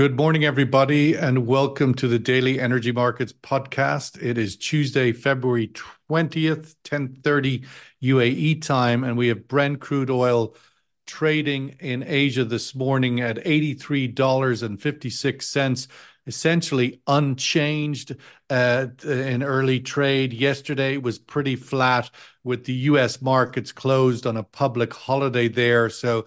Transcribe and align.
Good 0.00 0.16
morning, 0.16 0.46
everybody, 0.46 1.14
and 1.14 1.46
welcome 1.46 1.92
to 1.96 2.08
the 2.08 2.18
Daily 2.18 2.58
Energy 2.58 2.90
Markets 2.90 3.34
podcast. 3.34 4.16
It 4.22 4.38
is 4.38 4.56
Tuesday, 4.56 5.12
February 5.12 5.70
20th, 6.08 6.74
10:30 6.84 7.66
UAE 8.02 8.62
time, 8.62 9.04
and 9.04 9.18
we 9.18 9.28
have 9.28 9.46
Brent 9.46 9.80
crude 9.80 10.08
oil 10.08 10.56
trading 11.06 11.76
in 11.80 12.02
Asia 12.02 12.46
this 12.46 12.74
morning 12.74 13.20
at 13.20 13.44
$83.56, 13.44 15.86
essentially 16.26 17.02
unchanged 17.06 18.16
uh, 18.48 18.86
in 19.04 19.42
early 19.42 19.80
trade. 19.80 20.32
Yesterday 20.32 20.96
was 20.96 21.18
pretty 21.18 21.56
flat 21.56 22.10
with 22.42 22.64
the 22.64 22.72
U.S. 22.72 23.20
markets 23.20 23.70
closed 23.70 24.26
on 24.26 24.38
a 24.38 24.44
public 24.44 24.94
holiday 24.94 25.48
there, 25.48 25.90
so 25.90 26.24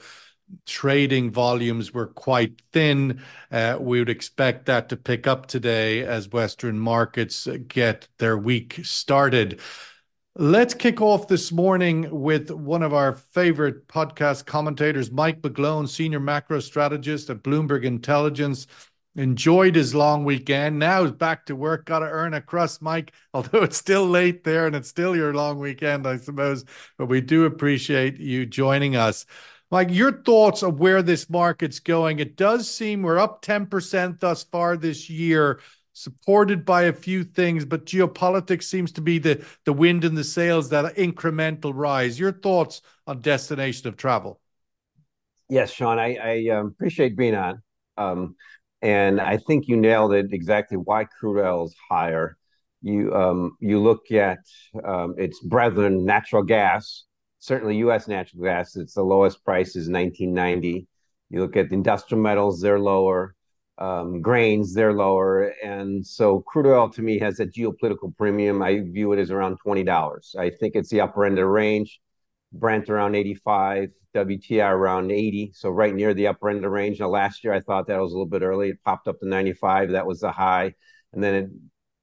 trading 0.65 1.31
volumes 1.31 1.93
were 1.93 2.07
quite 2.07 2.61
thin. 2.71 3.21
Uh, 3.51 3.77
we 3.79 3.99
would 3.99 4.09
expect 4.09 4.65
that 4.65 4.89
to 4.89 4.97
pick 4.97 5.27
up 5.27 5.45
today 5.45 6.03
as 6.03 6.29
Western 6.29 6.79
markets 6.79 7.47
get 7.67 8.07
their 8.17 8.37
week 8.37 8.79
started. 8.83 9.59
Let's 10.35 10.73
kick 10.73 10.99
off 10.99 11.27
this 11.27 11.51
morning 11.51 12.07
with 12.09 12.49
one 12.49 12.81
of 12.81 12.91
our 12.91 13.13
favorite 13.13 13.87
podcast 13.87 14.47
commentators, 14.47 15.11
Mike 15.11 15.41
McGlone, 15.41 15.87
Senior 15.87 16.19
Macro 16.19 16.59
Strategist 16.59 17.29
at 17.29 17.43
Bloomberg 17.43 17.83
Intelligence. 17.83 18.65
Enjoyed 19.15 19.75
his 19.75 19.93
long 19.93 20.25
weekend. 20.25 20.79
Now 20.79 21.03
he's 21.03 21.11
back 21.11 21.45
to 21.45 21.55
work. 21.55 21.85
Got 21.85 21.99
to 21.99 22.07
earn 22.07 22.33
a 22.33 22.41
crust, 22.41 22.81
Mike, 22.81 23.13
although 23.35 23.61
it's 23.61 23.77
still 23.77 24.07
late 24.07 24.43
there 24.43 24.65
and 24.65 24.75
it's 24.75 24.89
still 24.89 25.15
your 25.15 25.35
long 25.35 25.59
weekend, 25.59 26.07
I 26.07 26.17
suppose. 26.17 26.65
But 26.97 27.05
we 27.05 27.21
do 27.21 27.45
appreciate 27.45 28.19
you 28.19 28.47
joining 28.47 28.95
us. 28.95 29.27
Mike, 29.73 29.89
your 29.89 30.11
thoughts 30.11 30.61
of 30.61 30.79
where 30.79 31.01
this 31.01 31.31
market's 31.31 31.79
going? 31.79 32.19
It 32.19 32.35
does 32.35 32.69
seem 32.69 33.01
we're 33.01 33.17
up 33.17 33.41
10% 33.41 34.19
thus 34.19 34.43
far 34.43 34.77
this 34.77 35.09
year, 35.09 35.61
supported 35.93 36.63
by 36.63 36.83
a 36.83 36.93
few 36.93 37.23
things, 37.23 37.65
but 37.65 37.87
geopolitics 37.87 38.65
seems 38.65 38.91
to 38.91 39.01
be 39.01 39.17
the, 39.17 39.43
the 39.65 39.73
wind 39.73 40.03
in 40.03 40.13
the 40.13 40.23
sails, 40.23 40.69
that 40.69 40.95
incremental 40.95 41.71
rise. 41.73 42.19
Your 42.19 42.31
thoughts 42.31 42.83
on 43.07 43.21
destination 43.21 43.87
of 43.87 43.97
travel? 43.97 44.39
Yes, 45.49 45.73
Sean, 45.73 45.97
I, 45.97 46.17
I 46.17 46.55
um, 46.55 46.67
appreciate 46.67 47.17
being 47.17 47.33
on. 47.33 47.63
Um, 47.97 48.35
and 48.83 49.19
I 49.19 49.37
think 49.37 49.67
you 49.67 49.75
nailed 49.75 50.13
it 50.13 50.27
exactly 50.33 50.77
why 50.77 51.05
crude 51.05 51.43
oil 51.43 51.65
is 51.65 51.75
higher. 51.89 52.37
You 52.83 53.11
um, 53.15 53.57
you 53.59 53.79
look 53.79 54.11
at 54.11 54.37
um, 54.85 55.15
its 55.17 55.39
brethren, 55.39 56.05
natural 56.05 56.43
gas, 56.43 57.05
certainly 57.43 57.75
U.S. 57.79 58.07
natural 58.07 58.41
gas, 58.41 58.77
it's 58.77 58.93
the 58.93 59.03
lowest 59.03 59.43
price 59.43 59.75
is 59.75 59.89
1990. 59.89 60.87
You 61.29 61.41
look 61.41 61.57
at 61.57 61.73
industrial 61.73 62.23
metals, 62.23 62.61
they're 62.61 62.79
lower. 62.79 63.35
Um, 63.77 64.21
grains, 64.21 64.73
they're 64.73 64.93
lower. 64.93 65.53
And 65.61 66.07
so 66.07 66.39
crude 66.47 66.67
oil 66.67 66.89
to 66.91 67.01
me 67.01 67.19
has 67.19 67.41
a 67.41 67.45
geopolitical 67.45 68.15
premium. 68.17 68.61
I 68.61 68.79
view 68.79 69.11
it 69.11 69.19
as 69.19 69.29
around 69.29 69.57
$20. 69.65 70.35
I 70.37 70.51
think 70.51 70.75
it's 70.75 70.89
the 70.89 71.01
upper 71.01 71.25
end 71.25 71.33
of 71.33 71.43
the 71.43 71.47
range. 71.47 71.99
Brent 72.53 72.89
around 72.89 73.15
85, 73.15 73.89
WTI 74.15 74.71
around 74.71 75.11
80. 75.11 75.51
So 75.53 75.69
right 75.69 75.93
near 75.93 76.13
the 76.13 76.27
upper 76.27 76.47
end 76.47 76.57
of 76.57 76.63
the 76.63 76.69
range. 76.69 77.01
Now, 77.01 77.09
last 77.09 77.43
year 77.43 77.51
I 77.51 77.59
thought 77.59 77.87
that 77.87 77.99
was 77.99 78.13
a 78.13 78.15
little 78.15 78.25
bit 78.25 78.41
early. 78.41 78.69
It 78.69 78.83
popped 78.85 79.09
up 79.09 79.19
to 79.19 79.27
95. 79.27 79.91
That 79.91 80.07
was 80.07 80.21
the 80.21 80.31
high. 80.31 80.75
And 81.11 81.21
then 81.21 81.35
it 81.35 81.49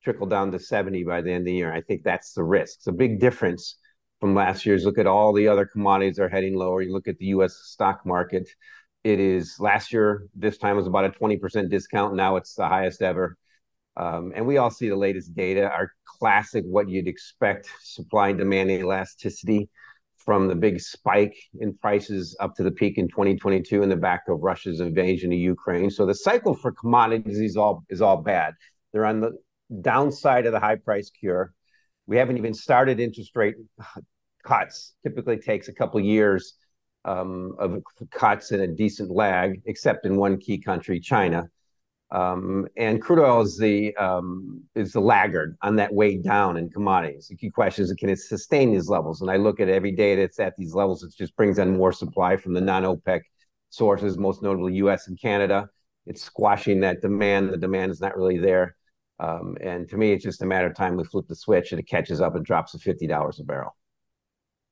trickled 0.05 0.29
down 0.29 0.53
to 0.53 0.59
70 0.59 1.05
by 1.05 1.23
the 1.23 1.31
end 1.31 1.43
of 1.43 1.47
the 1.47 1.55
year. 1.55 1.73
I 1.73 1.81
think 1.81 2.03
that's 2.03 2.35
the 2.35 2.45
risk. 2.45 2.81
It's 2.81 2.89
a 2.89 2.93
big 2.93 3.21
difference 3.21 3.77
from 4.21 4.35
last 4.35 4.67
year's. 4.67 4.85
Look 4.85 4.99
at 4.99 5.07
all 5.07 5.33
the 5.33 5.49
other 5.49 5.67
commodities 5.67 6.19
are 6.19 6.29
heading 6.29 6.55
lower. 6.57 6.83
You 6.83 6.93
look 6.93 7.09
at 7.09 7.19
the 7.19 7.27
U.S. 7.27 7.55
stock 7.55 8.05
market. 8.05 8.49
It 9.03 9.19
is 9.19 9.57
last 9.59 9.93
year, 9.93 10.27
this 10.35 10.59
time 10.59 10.77
was 10.77 10.87
about 10.87 11.07
a 11.07 11.11
20% 11.11 11.71
discount. 11.71 12.15
Now 12.15 12.37
it's 12.37 12.55
the 12.55 12.69
highest 12.69 13.01
ever. 13.01 13.37
Um, 13.97 14.33
and 14.37 14.47
we 14.47 14.59
all 14.59 14.71
see 14.71 14.89
the 14.89 14.97
latest 14.97 15.35
data, 15.35 15.63
our 15.71 15.93
classic, 16.05 16.65
what 16.67 16.89
you'd 16.89 17.09
expect 17.09 17.71
supply 17.83 18.29
and 18.29 18.39
demand 18.39 18.71
elasticity 18.71 19.69
from 20.17 20.49
the 20.49 20.55
big 20.55 20.81
spike 20.81 21.35
in 21.61 21.77
prices 21.79 22.37
up 22.41 22.55
to 22.55 22.63
the 22.63 22.71
peak 22.71 22.99
in 22.99 23.09
2022 23.09 23.83
in 23.83 23.89
the 23.89 23.97
back 23.97 24.23
of 24.29 24.41
Russia's 24.43 24.81
invasion 24.81 25.33
of 25.33 25.39
Ukraine. 25.39 25.91
So 25.91 26.05
the 26.05 26.15
cycle 26.15 26.55
for 26.55 26.73
commodities 26.73 27.41
is 27.41 27.57
all 27.57 27.85
is 27.89 28.03
all 28.03 28.19
bad. 28.19 28.55
They're 28.93 29.07
on 29.07 29.21
the 29.21 29.33
downside 29.81 30.47
of 30.47 30.53
the 30.53 30.61
high 30.61 30.77
price 30.77 31.11
cure. 31.11 31.53
We 32.11 32.17
haven't 32.17 32.39
even 32.39 32.55
started 32.55 32.99
interest 32.99 33.37
rate 33.37 33.55
cuts. 34.45 34.95
Typically 35.05 35.37
takes 35.37 35.69
a 35.69 35.73
couple 35.73 36.01
of 36.01 36.05
years 36.05 36.55
um, 37.05 37.55
of 37.61 37.81
cuts 38.11 38.51
and 38.51 38.63
a 38.63 38.67
decent 38.67 39.13
lag, 39.13 39.63
except 39.67 40.05
in 40.05 40.17
one 40.17 40.37
key 40.39 40.59
country, 40.59 40.99
China. 40.99 41.45
Um, 42.11 42.67
and 42.77 43.01
crude 43.01 43.21
oil 43.21 43.43
is 43.43 43.57
the 43.57 43.95
um, 43.95 44.65
is 44.75 44.93
the 44.93 45.01
laggard 45.01 45.57
on 45.63 45.77
that 45.77 45.95
way 45.95 46.17
down 46.17 46.57
in 46.57 46.69
commodities. 46.69 47.29
The 47.29 47.37
key 47.37 47.49
question 47.49 47.85
is, 47.85 47.93
can 47.93 48.09
it 48.09 48.19
sustain 48.19 48.73
these 48.73 48.89
levels? 48.89 49.21
And 49.21 49.31
I 49.31 49.37
look 49.37 49.61
at 49.61 49.69
every 49.69 49.93
day 49.93 50.17
that's 50.17 50.41
at 50.41 50.57
these 50.57 50.75
levels, 50.75 51.05
it 51.05 51.15
just 51.17 51.37
brings 51.37 51.61
on 51.61 51.77
more 51.77 51.93
supply 51.93 52.37
from 52.37 52.55
the 52.55 52.61
non-OPEC 52.61 53.21
sources, 53.69 54.19
most 54.19 54.43
notably 54.43 54.75
U.S. 54.75 55.07
and 55.07 55.17
Canada. 55.21 55.69
It's 56.07 56.25
squashing 56.25 56.81
that 56.81 57.03
demand. 57.03 57.51
The 57.51 57.57
demand 57.57 57.93
is 57.93 58.01
not 58.01 58.17
really 58.17 58.39
there. 58.39 58.75
Um, 59.21 59.57
and 59.61 59.89
to 59.91 59.99
me, 59.99 60.13
it's 60.13 60.25
just 60.25 60.43
a 60.43 60.47
matter 60.47 60.67
of 60.67 60.75
time 60.75 60.97
we 60.97 61.05
flip 61.05 61.29
the 61.29 61.37
switch 61.37 61.73
and 61.73 61.79
it 61.79 61.87
catches 61.87 62.21
up 62.21 62.35
and 62.35 62.45
drops 62.45 62.73
to 62.73 62.79
$50 62.79 63.41
a 63.41 63.45
barrel. 63.45 63.77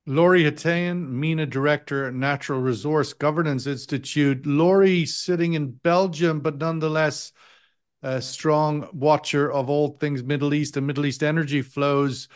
Laury 0.07 0.45
Haytayan, 0.45 1.07
MENA 1.07 1.45
Director 1.45 2.11
Natural 2.11 2.59
Resource 2.59 3.13
Governance 3.13 3.67
Institute. 3.67 4.47
Laury 4.47 5.05
sitting 5.05 5.53
in 5.53 5.73
Belgium, 5.73 6.41
but 6.41 6.57
nonetheless 6.57 7.33
a 8.03 8.23
strong 8.23 8.89
watcher 8.93 9.53
of 9.53 9.69
all 9.69 9.99
things 9.99 10.23
Middle 10.23 10.55
East 10.55 10.79
and 10.79 10.87
Middle 10.87 11.05
East 11.05 11.23
energy 11.23 11.61
flows. 11.61 12.29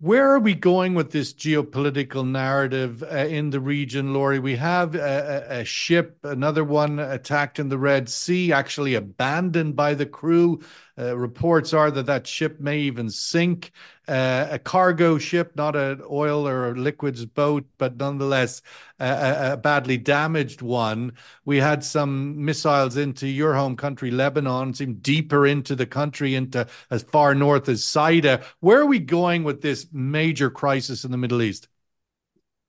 Where 0.00 0.32
are 0.32 0.40
we 0.40 0.54
going 0.54 0.94
with 0.94 1.12
this 1.12 1.32
geopolitical 1.32 2.28
narrative 2.28 3.02
uh, 3.02 3.06
in 3.06 3.48
the 3.48 3.60
region, 3.60 4.12
Laury? 4.12 4.38
We 4.38 4.56
have 4.56 4.94
a, 4.94 5.46
a, 5.48 5.64
ship, 5.64 6.18
another 6.24 6.64
one 6.64 6.98
attacked 6.98 7.58
in 7.58 7.70
the 7.70 7.78
Red 7.78 8.10
Sea, 8.10 8.52
actually 8.52 8.96
abandoned 8.96 9.76
by 9.76 9.94
the 9.94 10.04
crew. 10.04 10.60
Uh, 10.96 11.16
reports 11.16 11.72
are 11.72 11.90
that 11.90 12.06
that 12.06 12.26
ship 12.26 12.60
may 12.60 12.78
even 12.78 13.10
sink. 13.10 13.72
Uh, 14.06 14.46
a 14.50 14.58
cargo 14.58 15.18
ship, 15.18 15.56
not 15.56 15.74
an 15.74 16.00
oil 16.08 16.46
or 16.46 16.76
liquids 16.76 17.24
boat, 17.24 17.64
but 17.78 17.96
nonetheless 17.96 18.62
a, 19.00 19.52
a, 19.52 19.56
badly 19.56 19.96
damaged 19.96 20.62
one. 20.62 21.12
We 21.44 21.56
had 21.56 21.82
some 21.82 22.44
missiles 22.44 22.96
into 22.96 23.26
your 23.26 23.54
home 23.54 23.76
country, 23.76 24.10
Lebanon, 24.10 24.74
seemed 24.74 25.02
deeper 25.02 25.46
into 25.46 25.74
the 25.74 25.86
country, 25.86 26.34
into 26.34 26.66
as 26.90 27.02
far 27.02 27.34
north 27.34 27.68
as 27.68 27.82
Saida. 27.82 28.44
Where 28.60 28.80
are 28.80 28.86
we 28.86 28.98
going 29.00 29.42
with 29.42 29.62
this 29.62 29.86
major 29.90 30.50
crisis 30.50 31.04
in 31.04 31.10
the 31.10 31.18
Middle 31.18 31.42
East? 31.42 31.66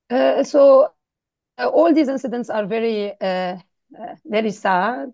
Uh, 0.08 0.42
so 0.42 0.88
uh, 1.58 1.68
all 1.68 1.92
these 1.92 2.08
incidents 2.08 2.50
are 2.50 2.66
very, 2.66 3.12
uh, 3.20 3.56
uh 4.00 4.14
very 4.24 4.50
sad, 4.50 5.12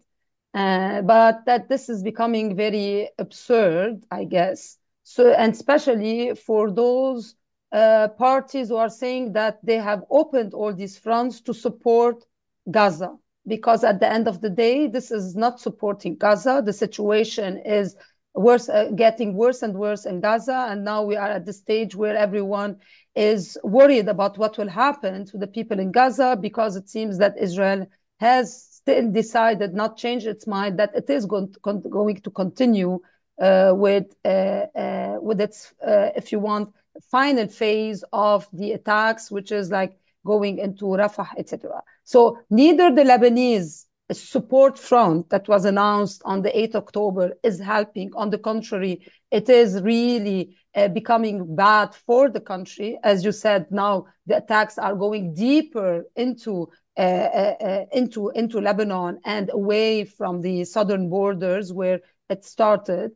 uh, 0.54 1.02
but 1.02 1.44
that 1.46 1.68
this 1.68 1.88
is 1.88 2.02
becoming 2.02 2.54
very 2.56 3.08
absurd, 3.18 4.04
I 4.10 4.24
guess. 4.24 4.78
So, 5.02 5.32
and 5.32 5.52
especially 5.52 6.34
for 6.34 6.70
those 6.70 7.34
uh, 7.72 8.08
parties 8.08 8.68
who 8.68 8.76
are 8.76 8.90
saying 8.90 9.32
that 9.32 9.58
they 9.64 9.78
have 9.78 10.04
opened 10.10 10.52
all 10.54 10.74
these 10.74 10.98
fronts 10.98 11.40
to 11.42 11.54
support 11.54 12.24
Gaza, 12.70 13.16
because 13.46 13.82
at 13.82 13.98
the 13.98 14.10
end 14.10 14.28
of 14.28 14.40
the 14.40 14.50
day, 14.50 14.86
this 14.86 15.10
is 15.10 15.34
not 15.34 15.58
supporting 15.58 16.16
Gaza. 16.16 16.62
The 16.64 16.72
situation 16.72 17.58
is 17.58 17.96
worse, 18.34 18.69
uh, 18.69 18.90
getting 18.94 19.34
worse 19.34 19.62
and 19.62 19.74
worse 19.74 20.06
in 20.06 20.20
Gaza, 20.20 20.66
and 20.70 20.84
now 20.84 21.02
we 21.02 21.16
are 21.16 21.30
at 21.30 21.46
the 21.46 21.52
stage 21.52 21.96
where 21.96 22.16
everyone 22.16 22.76
is 23.14 23.58
worried 23.64 24.08
about 24.08 24.38
what 24.38 24.56
will 24.58 24.69
happen 24.69 25.26
to 25.26 25.38
the 25.38 25.46
people 25.46 25.80
in 25.80 25.92
Gaza 25.92 26.36
because 26.40 26.76
it 26.76 26.88
seems 26.88 27.19
that 27.19 27.38
Israel 27.38 27.86
has 28.20 28.72
still 28.82 29.10
decided, 29.10 29.75
not 29.75 29.97
change 29.97 30.26
its 30.26 30.47
mind, 30.47 30.78
that 30.78 30.94
it 30.94 31.09
is 31.09 31.26
going 31.26 31.53
to, 31.53 31.88
going 31.88 32.20
to 32.20 32.31
continue 32.31 33.00
uh, 33.40 33.73
with 33.75 34.14
uh, 34.25 34.67
uh, 34.76 35.17
with 35.20 35.40
its, 35.40 35.73
if 35.82 36.32
you 36.32 36.38
want, 36.38 36.73
final 37.11 37.49
phase 37.49 38.05
of 38.12 38.46
the 38.52 38.73
attacks, 38.73 39.31
which 39.31 39.50
is 39.50 39.70
like 39.70 39.99
going 40.25 40.58
into 40.58 40.84
Rafah, 40.84 41.31
etc. 41.38 41.82
So 42.05 42.38
neither 42.50 42.94
the 42.94 43.02
Lebanese 43.02 43.87
support 44.12 44.79
front 44.79 45.31
that 45.31 45.49
was 45.49 45.64
announced 45.64 46.23
on 46.25 46.43
the 46.43 46.50
8th 46.50 46.75
October 46.75 47.32
is 47.43 47.58
helping. 47.58 48.12
On 48.14 48.31
the 48.31 48.38
contrary, 48.38 49.06
it 49.31 49.49
is 49.49 49.81
really 49.82 50.56
uh, 50.75 50.88
becoming 50.88 51.56
bad 51.56 51.94
for 51.94 52.29
the 52.29 52.40
country. 52.40 52.99
As 53.02 53.25
you 53.25 53.32
said, 53.32 53.67
now 53.70 54.06
the 54.26 54.37
attacks 54.37 54.79
are 54.79 54.94
going 54.94 55.34
deeper 55.34 56.05
into 56.17 56.62
uh, 56.62 56.67
uh, 56.67 56.81
into 56.97 58.31
into 58.31 58.61
Lebanon 58.61 59.19
and 59.25 59.50
away 59.53 60.05
from 60.05 60.41
the 60.41 60.65
southern 60.65 61.09
borders 61.09 61.73
where 61.73 62.00
it 62.29 62.44
started 62.44 63.12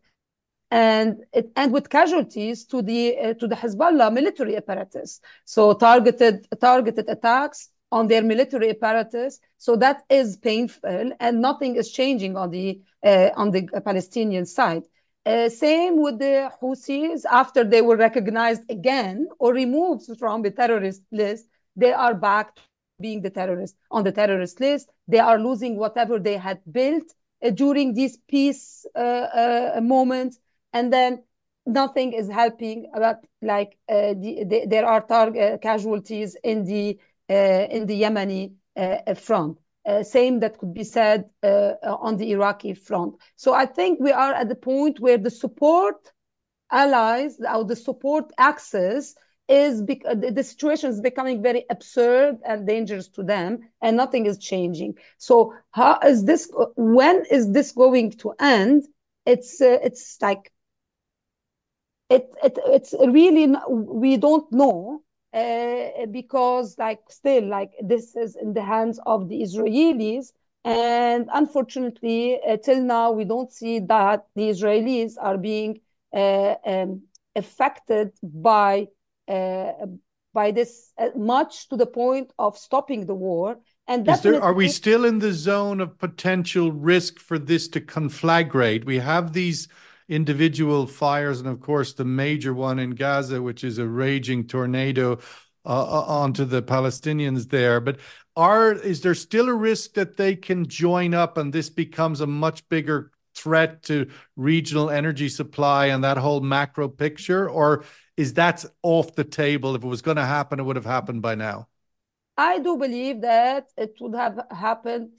and 0.71 1.25
it, 1.33 1.51
and 1.57 1.73
with 1.73 1.89
casualties 1.89 2.65
to 2.65 2.83
the 2.83 3.19
uh, 3.19 3.35
to 3.35 3.47
the 3.47 3.55
Hezbollah 3.55 4.13
military 4.13 4.57
apparatus. 4.57 5.21
So 5.45 5.75
targeted 5.75 6.47
targeted 6.61 7.09
attacks 7.09 7.71
on 7.93 8.09
their 8.09 8.23
military 8.23 8.71
apparatus. 8.71 9.39
So 9.59 9.77
that 9.77 10.03
is 10.11 10.37
painful, 10.37 11.13
and 11.21 11.41
nothing 11.41 11.77
is 11.77 11.93
changing 11.93 12.37
on 12.37 12.51
the 12.51 12.81
uh, 13.05 13.31
on 13.37 13.51
the 13.51 13.69
Palestinian 13.85 14.47
side. 14.47 14.83
Uh, 15.25 15.49
same 15.49 16.01
with 16.01 16.19
the 16.19 16.51
Houthis. 16.61 17.25
After 17.31 17.65
they 17.65 17.83
were 17.83 17.97
recognized 17.97 18.63
again 18.71 19.29
or 19.39 19.53
removed 19.53 20.19
from 20.19 20.43
the 20.43 20.51
terrorist 20.51 21.03
list, 21.11 21.47
they 21.75 21.93
are 21.93 22.15
back 22.15 22.57
being 23.01 23.23
the 23.23 23.31
terrorist 23.31 23.77
on 23.91 24.05
the 24.05 24.13
terrorist 24.13 24.61
list. 24.61 24.91
They 25.09 25.19
are 25.19 25.39
losing 25.39 25.77
whatever 25.77 26.19
they 26.19 26.37
had 26.37 26.61
built 26.71 27.13
uh, 27.43 27.51
during 27.51 27.95
these 27.95 28.17
peace 28.29 28.87
uh, 28.95 28.99
uh, 28.99 29.81
and 30.73 30.93
then 30.93 31.23
nothing 31.67 32.13
is 32.13 32.29
helping. 32.29 32.91
But 32.95 33.25
like 33.43 33.77
uh, 33.89 34.15
the, 34.15 34.45
the, 34.45 34.67
there 34.67 34.87
are 34.87 35.01
target 35.01 35.63
casualties 35.63 36.37
in 36.43 36.65
the 36.65 36.99
in 37.29 37.87
the 37.87 38.03
Yemeni 38.03 38.53
front. 39.17 39.59
Uh, 39.87 40.03
same 40.03 40.41
that 40.41 40.59
could 40.59 40.75
be 40.75 40.83
said 40.83 41.31
uh, 41.45 41.75
on 41.85 42.17
the 42.17 42.33
Iraqi 42.33 42.75
front. 42.75 43.15
So 43.37 43.53
I 43.53 43.67
think 43.67 44.01
we 44.01 44.11
are 44.11 44.33
at 44.35 44.49
the 44.49 44.57
point 44.57 44.99
where 44.99 45.19
the 45.19 45.31
support 45.31 46.13
allies 46.73 47.39
or 47.55 47.65
the 47.65 47.77
support 47.77 48.33
axis 48.37 49.15
is 49.49 49.83
because 49.83 50.19
the 50.21 50.43
situation 50.43 50.91
is 50.91 51.01
becoming 51.01 51.43
very 51.43 51.65
absurd 51.71 52.39
and 52.45 52.67
dangerous 52.67 53.09
to 53.09 53.23
them 53.23 53.61
and 53.83 53.97
nothing 53.97 54.27
is 54.27 54.39
changing. 54.39 54.95
So 55.19 55.55
how 55.71 55.99
is 56.05 56.25
this 56.25 56.51
when 56.77 57.25
is 57.31 57.53
this 57.53 57.73
going 57.73 58.13
to 58.13 58.33
end? 58.41 58.85
It's 59.27 59.61
uh, 59.61 59.79
it's 59.83 60.19
like 60.21 60.53
it, 62.09 62.29
it 62.43 62.59
it's 62.67 62.95
really 63.09 63.55
we 63.77 64.17
don't 64.17 64.51
know 64.53 65.03
uh, 65.33 66.07
because 66.11 66.77
like 66.79 67.01
still 67.09 67.47
like 67.49 67.73
this 67.81 68.17
is 68.17 68.37
in 68.37 68.53
the 68.55 68.63
hands 68.63 68.99
of 69.07 69.29
the 69.29 69.43
Israelis 69.43 70.33
and 70.65 71.29
unfortunately 71.33 72.41
uh, 72.49 72.57
till 72.57 72.83
now 72.83 73.11
we 73.13 73.25
don't 73.25 73.53
see 73.53 73.81
that 73.81 74.27
the 74.35 74.49
Israelis 74.49 75.15
are 75.21 75.39
being 75.39 75.81
uh, 76.15 76.55
um, 76.65 77.03
affected 77.35 78.13
by 78.23 78.83
uh, 78.83 78.87
by 80.37 80.51
this 80.51 80.93
uh, 80.99 81.09
much 81.17 81.67
to 81.71 81.77
the 81.79 81.87
point 81.87 82.31
of 82.39 82.59
stopping 82.59 83.07
the 83.07 83.15
war. 83.15 83.59
And 83.89 84.05
there, 84.05 84.43
are 84.43 84.53
we 84.53 84.69
still 84.69 85.05
in 85.07 85.19
the 85.19 85.33
zone 85.33 85.81
of 85.81 85.99
potential 85.99 86.73
risk 86.73 87.19
for 87.19 87.39
this 87.39 87.69
to 87.69 87.81
conflagrate? 87.81 88.85
We 88.85 88.99
have 88.99 89.33
these 89.33 89.69
individual 90.09 90.87
fires, 90.87 91.41
and 91.41 91.49
of 91.49 91.61
course, 91.61 91.95
the 91.95 92.05
major 92.05 92.53
one 92.53 92.79
in 92.79 92.91
Gaza, 92.91 93.41
which 93.41 93.65
is 93.65 93.79
a 93.79 93.87
raging 93.87 94.47
tornado 94.47 95.19
uh, 95.65 95.69
uh 95.69 96.05
onto 96.07 96.45
the 96.45 96.63
Palestinians 96.63 97.49
there. 97.49 97.81
But 97.81 97.99
are 98.37 98.73
is 98.73 99.01
there 99.01 99.15
still 99.15 99.49
a 99.49 99.55
risk 99.55 99.95
that 99.95 100.19
they 100.19 100.37
can 100.37 100.69
join 100.69 101.15
up 101.15 101.39
and 101.39 101.53
this 101.53 101.71
becomes 101.71 102.21
a 102.21 102.27
much 102.27 102.69
bigger 102.69 103.11
threat 103.35 103.83
to 103.85 104.11
regional 104.37 104.91
energy 104.91 105.29
supply 105.29 105.87
and 105.87 106.05
that 106.05 106.19
whole 106.19 106.41
macro 106.41 106.89
picture? 106.89 107.49
Or 107.49 107.85
is 108.17 108.35
that 108.35 108.65
off 108.83 109.15
the 109.15 109.25
table? 109.25 109.75
If 109.75 109.85
it 109.85 109.87
was 109.87 110.03
going 110.03 110.17
to 110.17 110.25
happen, 110.25 110.61
it 110.61 110.63
would 110.65 110.77
have 110.77 110.85
happened 110.87 111.23
by 111.23 111.35
now. 111.35 111.69
I 112.37 112.59
do 112.59 112.77
believe 112.77 113.23
that 113.23 113.69
it 113.77 113.97
would 114.01 114.15
have 114.15 114.41
happened 114.51 115.11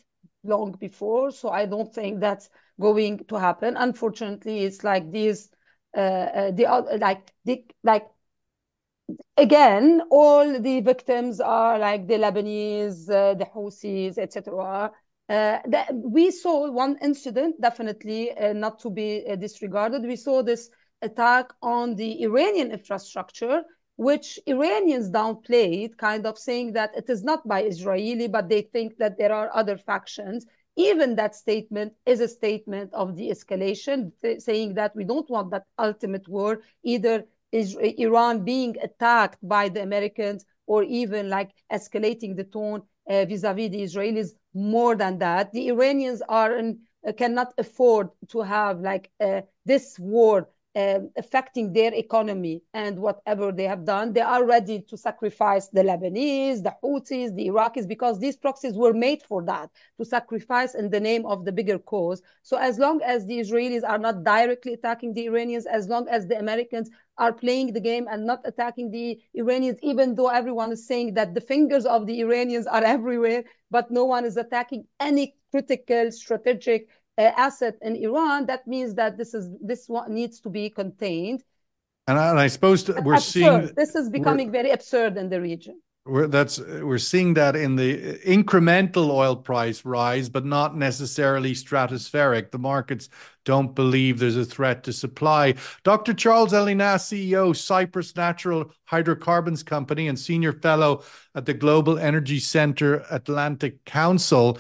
long 0.44 0.72
before. 0.74 1.32
So 1.32 1.50
I 1.50 1.66
don't 1.66 1.94
think 1.94 2.20
that's 2.20 2.50
going 2.80 3.26
to 3.26 3.36
happen. 3.40 3.76
Unfortunately, 3.78 4.64
it's 4.64 4.84
like 4.84 5.12
these, 5.12 5.50
uh, 5.96 6.00
uh, 6.00 6.52
the 6.52 6.98
like 7.00 7.32
the 7.46 7.64
like 7.84 8.08
again, 9.36 10.02
all 10.10 10.60
the 10.60 10.82
victims 10.82 11.40
are 11.40 11.80
like 11.80 12.08
the 12.08 12.16
Lebanese, 12.16 13.10
uh, 13.10 13.34
the 13.34 13.46
Houthis, 13.46 14.18
etc. 14.18 14.92
Uh, 15.30 15.60
we 15.94 16.32
saw 16.32 16.72
one 16.72 16.98
incident, 17.02 17.60
definitely 17.62 18.38
uh, 18.38 18.54
not 18.54 18.80
to 18.80 18.90
be 18.90 19.26
uh, 19.28 19.36
disregarded. 19.36 20.04
We 20.04 20.16
saw 20.16 20.42
this 20.42 20.70
attack 21.02 21.52
on 21.62 21.96
the 21.96 22.24
Iranian 22.24 22.72
infrastructure, 22.72 23.64
which 23.96 24.40
Iranians 24.46 25.10
downplayed, 25.10 25.98
kind 25.98 26.26
of 26.26 26.38
saying 26.38 26.74
that 26.74 26.92
it 26.96 27.10
is 27.10 27.24
not 27.24 27.48
by 27.48 27.64
Israeli, 27.64 28.28
but 28.28 28.50
they 28.50 28.62
think 28.62 28.98
that 28.98 29.18
there 29.18 29.34
are 29.34 29.50
other 29.54 29.78
factions. 29.78 30.46
Even 30.76 31.16
that 31.16 31.36
statement 31.36 31.94
is 32.06 32.20
a 32.20 32.28
statement 32.28 32.94
of 32.94 33.16
de 33.16 33.32
escalation, 33.32 34.12
saying 34.40 34.76
that 34.76 34.96
we 34.96 35.04
don't 35.04 35.30
want 35.30 35.50
that 35.52 35.66
ultimate 35.80 36.28
war, 36.28 36.62
either 36.84 37.26
is 37.52 37.76
Iran 37.76 38.44
being 38.44 38.76
attacked 38.82 39.40
by 39.42 39.70
the 39.70 39.82
Americans 39.82 40.46
or 40.68 40.84
even 40.84 41.30
like 41.30 41.52
escalating 41.72 42.36
the 42.36 42.44
tone 42.44 42.84
uh, 43.10 43.26
vis-a-vis 43.26 43.70
the 43.70 43.82
Israelis 43.82 44.32
more 44.54 44.96
than 44.96 45.18
that. 45.20 45.52
The 45.54 45.70
Iranians 45.70 46.22
are 46.28 46.58
in, 46.58 46.80
uh, 47.08 47.14
cannot 47.14 47.54
afford 47.58 48.10
to 48.30 48.42
have 48.42 48.82
like 48.82 49.10
uh, 49.20 49.42
this 49.66 49.98
war 49.98 50.50
um, 50.78 51.10
affecting 51.18 51.74
their 51.74 51.92
economy 51.96 52.62
and 52.76 53.00
whatever 53.00 53.52
they 53.52 53.64
have 53.64 53.84
done, 53.84 54.14
they 54.14 54.22
are 54.22 54.46
ready 54.46 54.80
to 54.82 54.96
sacrifice 54.96 55.70
the 55.70 55.82
Lebanese, 55.82 56.62
the 56.62 56.76
Houthis, 56.84 57.36
the 57.36 57.48
Iraqis, 57.48 57.88
because 57.88 58.20
these 58.20 58.38
proxies 58.38 58.78
were 58.78 58.94
made 58.94 59.24
for 59.24 59.42
that, 59.46 59.72
to 59.98 60.06
sacrifice 60.06 60.76
in 60.76 60.92
the 60.92 61.00
name 61.00 61.26
of 61.26 61.46
the 61.46 61.52
bigger 61.52 61.80
cause. 61.80 62.22
So 62.44 62.58
as 62.58 62.78
long 62.78 63.02
as 63.02 63.26
the 63.26 63.40
Israelis 63.40 63.84
are 63.84 63.98
not 63.98 64.24
directly 64.24 64.74
attacking 64.74 65.16
the 65.16 65.26
Iranians, 65.26 65.66
as 65.66 65.88
long 65.88 66.08
as 66.10 66.28
the 66.28 66.38
Americans 66.38 66.92
are 67.18 67.34
playing 67.34 67.74
the 67.74 67.82
game 67.82 68.08
and 68.12 68.28
not 68.28 68.42
attacking 68.46 68.92
the 68.92 69.20
Iranians, 69.34 69.80
even 69.82 70.14
though 70.14 70.30
everyone 70.30 70.72
is 70.72 70.86
saying 70.86 71.16
that 71.16 71.34
the 71.34 71.42
fingers 71.42 71.88
of 71.88 72.06
the 72.06 72.20
Iranians 72.22 72.68
are 72.68 72.84
everywhere, 72.98 73.46
but 73.72 73.90
no 73.90 74.06
one 74.06 74.26
is 74.26 74.38
attacking 74.38 74.86
any 75.00 75.34
critical 75.50 76.12
strategic 76.12 76.88
asset 77.18 77.76
in 77.82 77.96
Iran, 77.96 78.46
that 78.46 78.68
means 78.68 78.96
that 78.96 79.18
this 79.18 79.34
is 79.34 79.50
this 79.62 79.88
one 79.88 80.14
needs 80.14 80.40
to 80.42 80.50
be 80.50 80.70
contained. 80.70 81.44
And 82.08 82.18
I, 82.18 82.30
and 82.30 82.40
I 82.40 82.48
suppose 82.48 82.88
we're 82.88 83.16
absurd. 83.16 83.22
seeing 83.22 83.72
this 83.76 83.96
is 83.96 84.10
becoming 84.10 84.52
very 84.52 84.72
absurd 84.72 85.18
in 85.18 85.30
the 85.30 85.42
region. 85.42 85.82
We're, 86.08 86.28
that's 86.28 86.60
we're 86.60 87.00
seeing 87.00 87.34
that 87.34 87.58
in 87.58 87.76
the 87.76 88.18
incremental 88.20 89.10
oil 89.10 89.36
price 89.36 89.84
rise, 89.84 90.30
but 90.30 90.46
not 90.46 90.78
necessarily 90.78 91.54
stratospheric. 91.54 92.52
The 92.52 92.60
markets 92.60 93.10
don't 93.44 93.76
believe 93.76 94.20
there's 94.20 94.38
a 94.38 94.46
threat 94.46 94.84
to 94.84 94.94
supply. 94.94 95.56
Dr. 95.84 96.14
Charles 96.14 96.54
Ellinas, 96.54 97.04
CEO, 97.04 97.54
Cyprus 97.54 98.16
Natural 98.16 98.72
Hydrocarbons 98.86 99.64
Company, 99.64 100.08
and 100.08 100.18
senior 100.18 100.54
fellow 100.54 101.04
at 101.36 101.46
the 101.46 101.54
Global 101.54 102.00
Energy 102.00 102.40
Center 102.40 103.06
Atlantic 103.12 103.84
Council. 103.84 104.58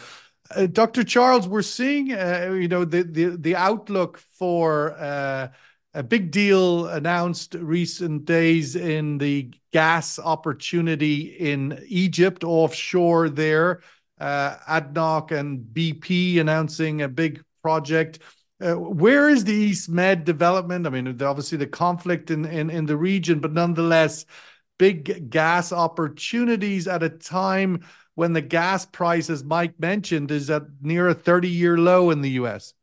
Uh, 0.55 0.67
Dr. 0.67 1.03
Charles, 1.03 1.47
we're 1.47 1.61
seeing, 1.61 2.13
uh, 2.13 2.51
you 2.53 2.67
know, 2.67 2.85
the, 2.85 3.03
the, 3.03 3.37
the 3.37 3.55
outlook 3.55 4.17
for 4.17 4.93
uh, 4.93 5.49
a 5.93 6.03
big 6.03 6.31
deal 6.31 6.87
announced 6.87 7.55
recent 7.55 8.25
days 8.25 8.75
in 8.75 9.17
the 9.17 9.51
gas 9.73 10.19
opportunity 10.19 11.35
in 11.37 11.83
Egypt 11.87 12.43
offshore 12.43 13.29
there. 13.29 13.81
Uh, 14.19 14.55
ADNOC 14.67 15.31
and 15.31 15.59
BP 15.73 16.39
announcing 16.39 17.01
a 17.01 17.07
big 17.07 17.43
project. 17.61 18.19
Uh, 18.59 18.73
where 18.73 19.29
is 19.29 19.43
the 19.43 19.53
East 19.53 19.89
Med 19.89 20.23
development? 20.23 20.87
I 20.87 20.89
mean, 20.89 21.21
obviously 21.21 21.57
the 21.57 21.67
conflict 21.67 22.31
in, 22.31 22.45
in, 22.45 22.69
in 22.69 22.85
the 22.85 22.97
region, 22.97 23.39
but 23.39 23.53
nonetheless, 23.53 24.25
big 24.79 25.29
gas 25.29 25.71
opportunities 25.71 26.87
at 26.87 27.03
a 27.03 27.09
time 27.09 27.83
when 28.17 28.33
the 28.33 28.41
gas 28.41 28.83
price, 28.83 29.29
as 29.29 29.43
Mike 29.43 29.79
mentioned, 29.79 30.31
is 30.31 30.49
at 30.49 30.63
near 30.81 31.07
a 31.07 31.13
30 31.13 31.49
year 31.49 31.77
low 31.77 32.09
in 32.09 32.21
the 32.21 32.31
US? 32.31 32.73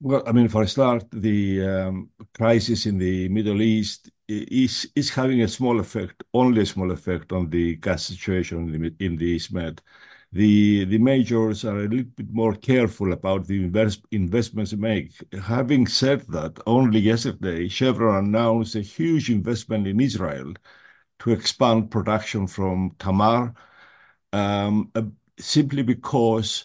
Well, 0.00 0.24
I 0.26 0.32
mean, 0.32 0.48
for 0.48 0.62
a 0.62 0.68
start, 0.68 1.04
the 1.12 1.62
um, 1.64 2.10
crisis 2.34 2.86
in 2.86 2.98
the 2.98 3.28
Middle 3.28 3.62
East 3.62 4.10
is 4.26 4.90
is 4.96 5.10
having 5.10 5.42
a 5.42 5.48
small 5.48 5.78
effect, 5.78 6.24
only 6.34 6.62
a 6.62 6.66
small 6.66 6.90
effect 6.90 7.32
on 7.32 7.50
the 7.50 7.76
gas 7.76 8.04
situation 8.06 8.74
in 8.74 8.82
the, 8.82 8.94
in 9.04 9.16
the 9.16 9.26
East 9.26 9.52
Med. 9.52 9.80
The 10.32 10.84
the 10.86 10.98
majors 10.98 11.64
are 11.64 11.78
a 11.78 11.88
little 11.88 12.10
bit 12.16 12.30
more 12.32 12.54
careful 12.56 13.12
about 13.12 13.46
the 13.46 13.62
invest, 13.64 14.04
investments 14.10 14.72
they 14.72 14.76
make. 14.76 15.12
Having 15.40 15.86
said 15.86 16.22
that, 16.30 16.58
only 16.66 16.98
yesterday 16.98 17.68
Chevron 17.68 18.24
announced 18.24 18.74
a 18.74 18.80
huge 18.80 19.30
investment 19.30 19.86
in 19.86 20.00
Israel 20.00 20.52
to 21.20 21.30
expand 21.32 21.90
production 21.92 22.46
from 22.48 22.96
Tamar 22.98 23.54
um, 24.34 24.90
uh, 24.94 25.02
simply 25.38 25.82
because 25.82 26.64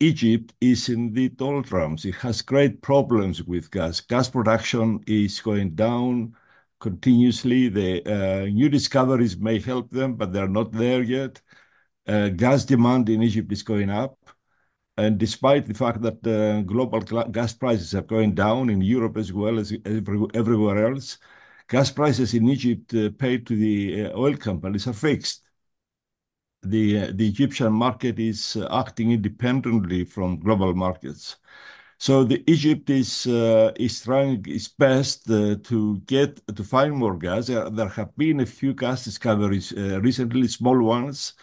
Egypt 0.00 0.54
is 0.60 0.88
in 0.88 1.12
the 1.12 1.28
doldrums. 1.30 2.04
It 2.04 2.14
has 2.16 2.42
great 2.42 2.82
problems 2.82 3.42
with 3.44 3.70
gas. 3.70 4.00
Gas 4.00 4.30
production 4.30 5.00
is 5.06 5.40
going 5.40 5.74
down 5.74 6.34
continuously. 6.80 7.68
The 7.68 8.02
uh, 8.06 8.44
new 8.46 8.68
discoveries 8.68 9.36
may 9.36 9.58
help 9.60 9.90
them, 9.90 10.14
but 10.14 10.32
they're 10.32 10.48
not 10.48 10.72
there 10.72 11.02
yet. 11.02 11.42
Uh, 12.06 12.28
gas 12.30 12.64
demand 12.64 13.08
in 13.08 13.22
Egypt 13.22 13.52
is 13.52 13.62
going 13.62 13.90
up. 13.90 14.16
And 14.96 15.18
despite 15.18 15.66
the 15.66 15.74
fact 15.74 16.02
that 16.02 16.26
uh, 16.26 16.62
global 16.62 17.00
gas 17.00 17.54
prices 17.54 17.94
are 17.94 18.02
going 18.02 18.34
down 18.34 18.70
in 18.70 18.82
Europe 18.82 19.16
as 19.16 19.32
well 19.32 19.58
as 19.58 19.72
every, 19.84 20.26
everywhere 20.34 20.92
else, 20.92 21.18
gas 21.68 21.90
prices 21.90 22.34
in 22.34 22.48
Egypt 22.48 22.94
uh, 22.94 23.10
paid 23.18 23.46
to 23.46 23.56
the 23.56 24.06
uh, 24.06 24.18
oil 24.18 24.36
companies 24.36 24.86
are 24.86 24.92
fixed. 24.92 25.49
The 26.62 27.12
the 27.12 27.28
Egyptian 27.28 27.72
market 27.72 28.18
is 28.18 28.56
acting 28.70 29.12
independently 29.12 30.04
from 30.04 30.40
global 30.40 30.74
markets. 30.74 31.36
So 31.98 32.24
the 32.24 32.42
Egypt 32.50 32.88
is 32.90 33.26
uh, 33.26 33.72
is 33.76 34.00
trying 34.02 34.42
its 34.46 34.68
best 34.68 35.30
uh, 35.30 35.56
to 35.64 35.98
get 36.06 36.40
to 36.56 36.64
find 36.64 36.94
more 36.94 37.16
gas. 37.18 37.48
there 37.48 37.88
have 37.88 38.16
been 38.16 38.40
a 38.40 38.46
few 38.46 38.72
gas 38.74 39.04
discoveries 39.04 39.72
uh, 39.76 40.00
recently, 40.00 40.48
small 40.48 40.82
ones, 40.82 41.34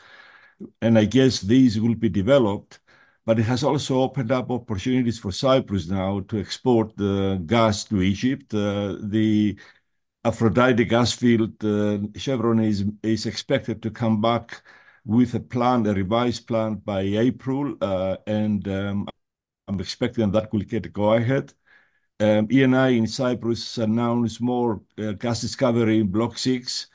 and 0.82 0.98
I 0.98 1.06
guess 1.06 1.42
these 1.42 1.80
will 1.80 1.96
be 1.96 2.10
developed. 2.10 2.80
But 3.26 3.40
it 3.40 3.44
has 3.44 3.64
also 3.64 4.02
opened 4.02 4.32
up 4.32 4.50
opportunities 4.52 5.20
for 5.20 5.32
Cyprus 5.32 5.88
now 5.90 6.22
to 6.22 6.40
export 6.40 6.96
the 6.98 7.42
gas 7.46 7.84
to 7.86 8.02
Egypt. 8.02 8.54
Uh, 8.54 8.98
the 9.02 9.58
Aphrodite 10.26 10.86
gas 10.86 11.14
field, 11.14 11.54
uh, 11.64 12.00
Chevron 12.16 12.60
is 12.62 12.86
is 13.04 13.26
expected 13.26 13.82
to 13.84 13.92
come 13.92 14.22
back 14.22 14.64
with 15.08 15.34
a 15.36 15.40
plan, 15.40 15.86
a 15.88 15.94
revised 15.94 16.46
plan 16.48 16.76
by 16.76 17.00
April, 17.00 17.76
uh, 17.82 18.18
and 18.28 18.68
um, 18.68 19.08
I'm 19.68 19.80
expecting 19.80 20.30
that 20.32 20.52
will 20.52 20.62
get 20.62 20.86
a 20.86 20.90
go-ahead. 20.90 21.54
Um, 22.20 22.48
Eni 22.50 22.98
in 22.98 23.08
Cyprus 23.08 23.78
announced 23.78 24.42
more 24.42 24.82
uh, 24.98 25.14
gas 25.14 25.40
discovery 25.40 26.00
in 26.02 26.08
Block 26.08 26.38
6, 26.38 26.88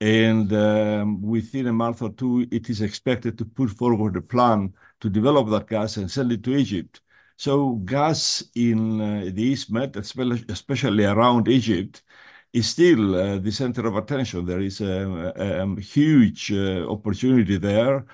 and 0.00 0.52
um, 0.52 1.20
within 1.20 1.66
a 1.66 1.72
month 1.72 2.00
or 2.00 2.10
two, 2.10 2.46
it 2.52 2.70
is 2.70 2.80
expected 2.80 3.36
to 3.38 3.44
put 3.44 3.70
forward 3.70 4.16
a 4.16 4.22
plan 4.22 4.72
to 5.00 5.10
develop 5.10 5.50
that 5.50 5.66
gas 5.66 5.96
and 5.96 6.08
send 6.08 6.30
it 6.30 6.44
to 6.44 6.54
Egypt. 6.54 7.00
So 7.36 7.74
gas 7.84 8.44
in 8.54 9.00
uh, 9.00 9.30
the 9.32 9.42
East 9.42 9.72
Med, 9.72 9.96
especially 9.96 11.04
around 11.04 11.48
Egypt, 11.48 12.02
is 12.52 12.68
still 12.68 13.14
uh, 13.14 13.38
the 13.38 13.50
center 13.50 13.86
of 13.86 13.96
attention. 13.96 14.44
There 14.46 14.60
is 14.60 14.80
a, 14.80 15.32
a, 15.36 15.62
a 15.64 15.80
huge 15.80 16.52
uh, 16.52 16.86
opportunity 16.88 17.58
there, 17.58 18.06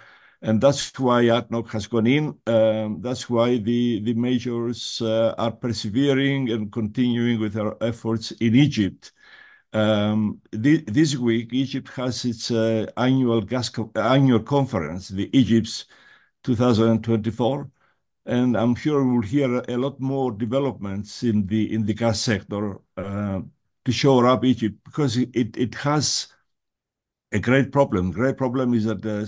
and 0.43 0.61
that's 0.61 0.99
why 0.99 1.25
ADNOC 1.25 1.71
has 1.71 1.87
gone 1.87 2.07
in. 2.07 2.39
Um, 2.47 3.01
that's 3.01 3.31
why 3.31 3.59
the 3.59 4.01
the 4.01 4.15
majors 4.15 5.01
uh, 5.03 5.35
are 5.39 5.53
persevering 5.53 6.51
and 6.51 6.73
continuing 6.73 7.41
with 7.41 7.55
their 7.55 7.75
efforts 7.83 8.33
in 8.33 8.55
Egypt. 8.55 9.13
Um, 9.73 10.41
th 10.53 10.85
this 10.87 11.17
week, 11.17 11.53
Egypt 11.53 11.89
has 11.97 12.25
its 12.25 12.51
uh, 12.51 12.87
annual 12.97 13.41
gas 13.43 13.69
co 13.71 13.91
annual 13.97 14.41
conference, 14.43 15.09
the 15.09 15.29
EGYPES 15.33 15.87
2024, 16.45 17.71
and 18.27 18.57
I'm 18.57 18.75
sure 18.75 19.05
we'll 19.05 19.23
hear 19.23 19.63
a 19.69 19.77
lot 19.77 20.01
more 20.01 20.33
developments 20.33 21.23
in 21.23 21.47
the 21.47 21.73
in 21.75 21.87
the 21.87 21.95
gas 21.95 22.21
sector 22.21 22.79
uh, 22.97 23.41
to 23.85 23.93
shore 23.93 24.27
up 24.27 24.45
Egypt 24.45 24.77
because 24.85 25.17
it, 25.17 25.57
it, 25.57 25.75
has 25.75 26.29
a 27.33 27.39
great 27.39 27.73
problem. 27.73 28.11
Great 28.11 28.37
problem 28.37 28.75
is 28.75 28.85
that 28.85 29.03
the 29.03 29.27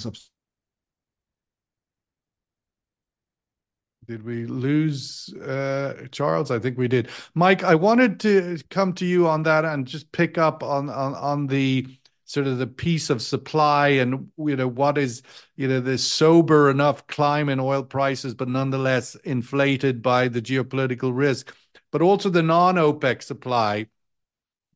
Did 4.07 4.25
we 4.25 4.47
lose 4.47 5.35
uh, 5.35 6.07
Charles? 6.13 6.53
I 6.53 6.61
think 6.61 6.79
we 6.79 6.87
did. 6.87 7.09
Mike, 7.35 7.65
I 7.65 7.75
wanted 7.75 8.21
to 8.21 8.59
come 8.71 8.93
to 8.95 9.05
you 9.05 9.27
on 9.27 9.43
that 9.43 9.65
and 9.65 9.85
just 9.85 10.13
pick 10.13 10.39
up 10.39 10.63
on 10.63 10.89
on 10.89 11.15
on 11.17 11.49
the 11.49 11.89
sort 12.25 12.47
of 12.47 12.59
the 12.59 12.69
piece 12.69 13.11
of 13.11 13.21
supply 13.21 13.89
and 13.89 14.31
you 14.37 14.57
know 14.57 14.69
what 14.69 14.99
is 14.99 15.23
you 15.57 15.67
know 15.67 15.81
this 15.81 16.05
sober 16.05 16.71
enough 16.71 17.05
climb 17.09 17.49
in 17.49 17.59
oil 17.59 17.83
prices, 17.83 18.33
but 18.33 18.49
nonetheless 18.49 19.17
inflated 19.25 20.03
by 20.03 20.29
the 20.29 20.43
geopolitical 20.43 21.11
risk, 21.13 21.53
but 21.91 22.01
also 22.01 22.29
the 22.31 22.45
non-OPEC 22.45 23.25
supply 23.25 23.89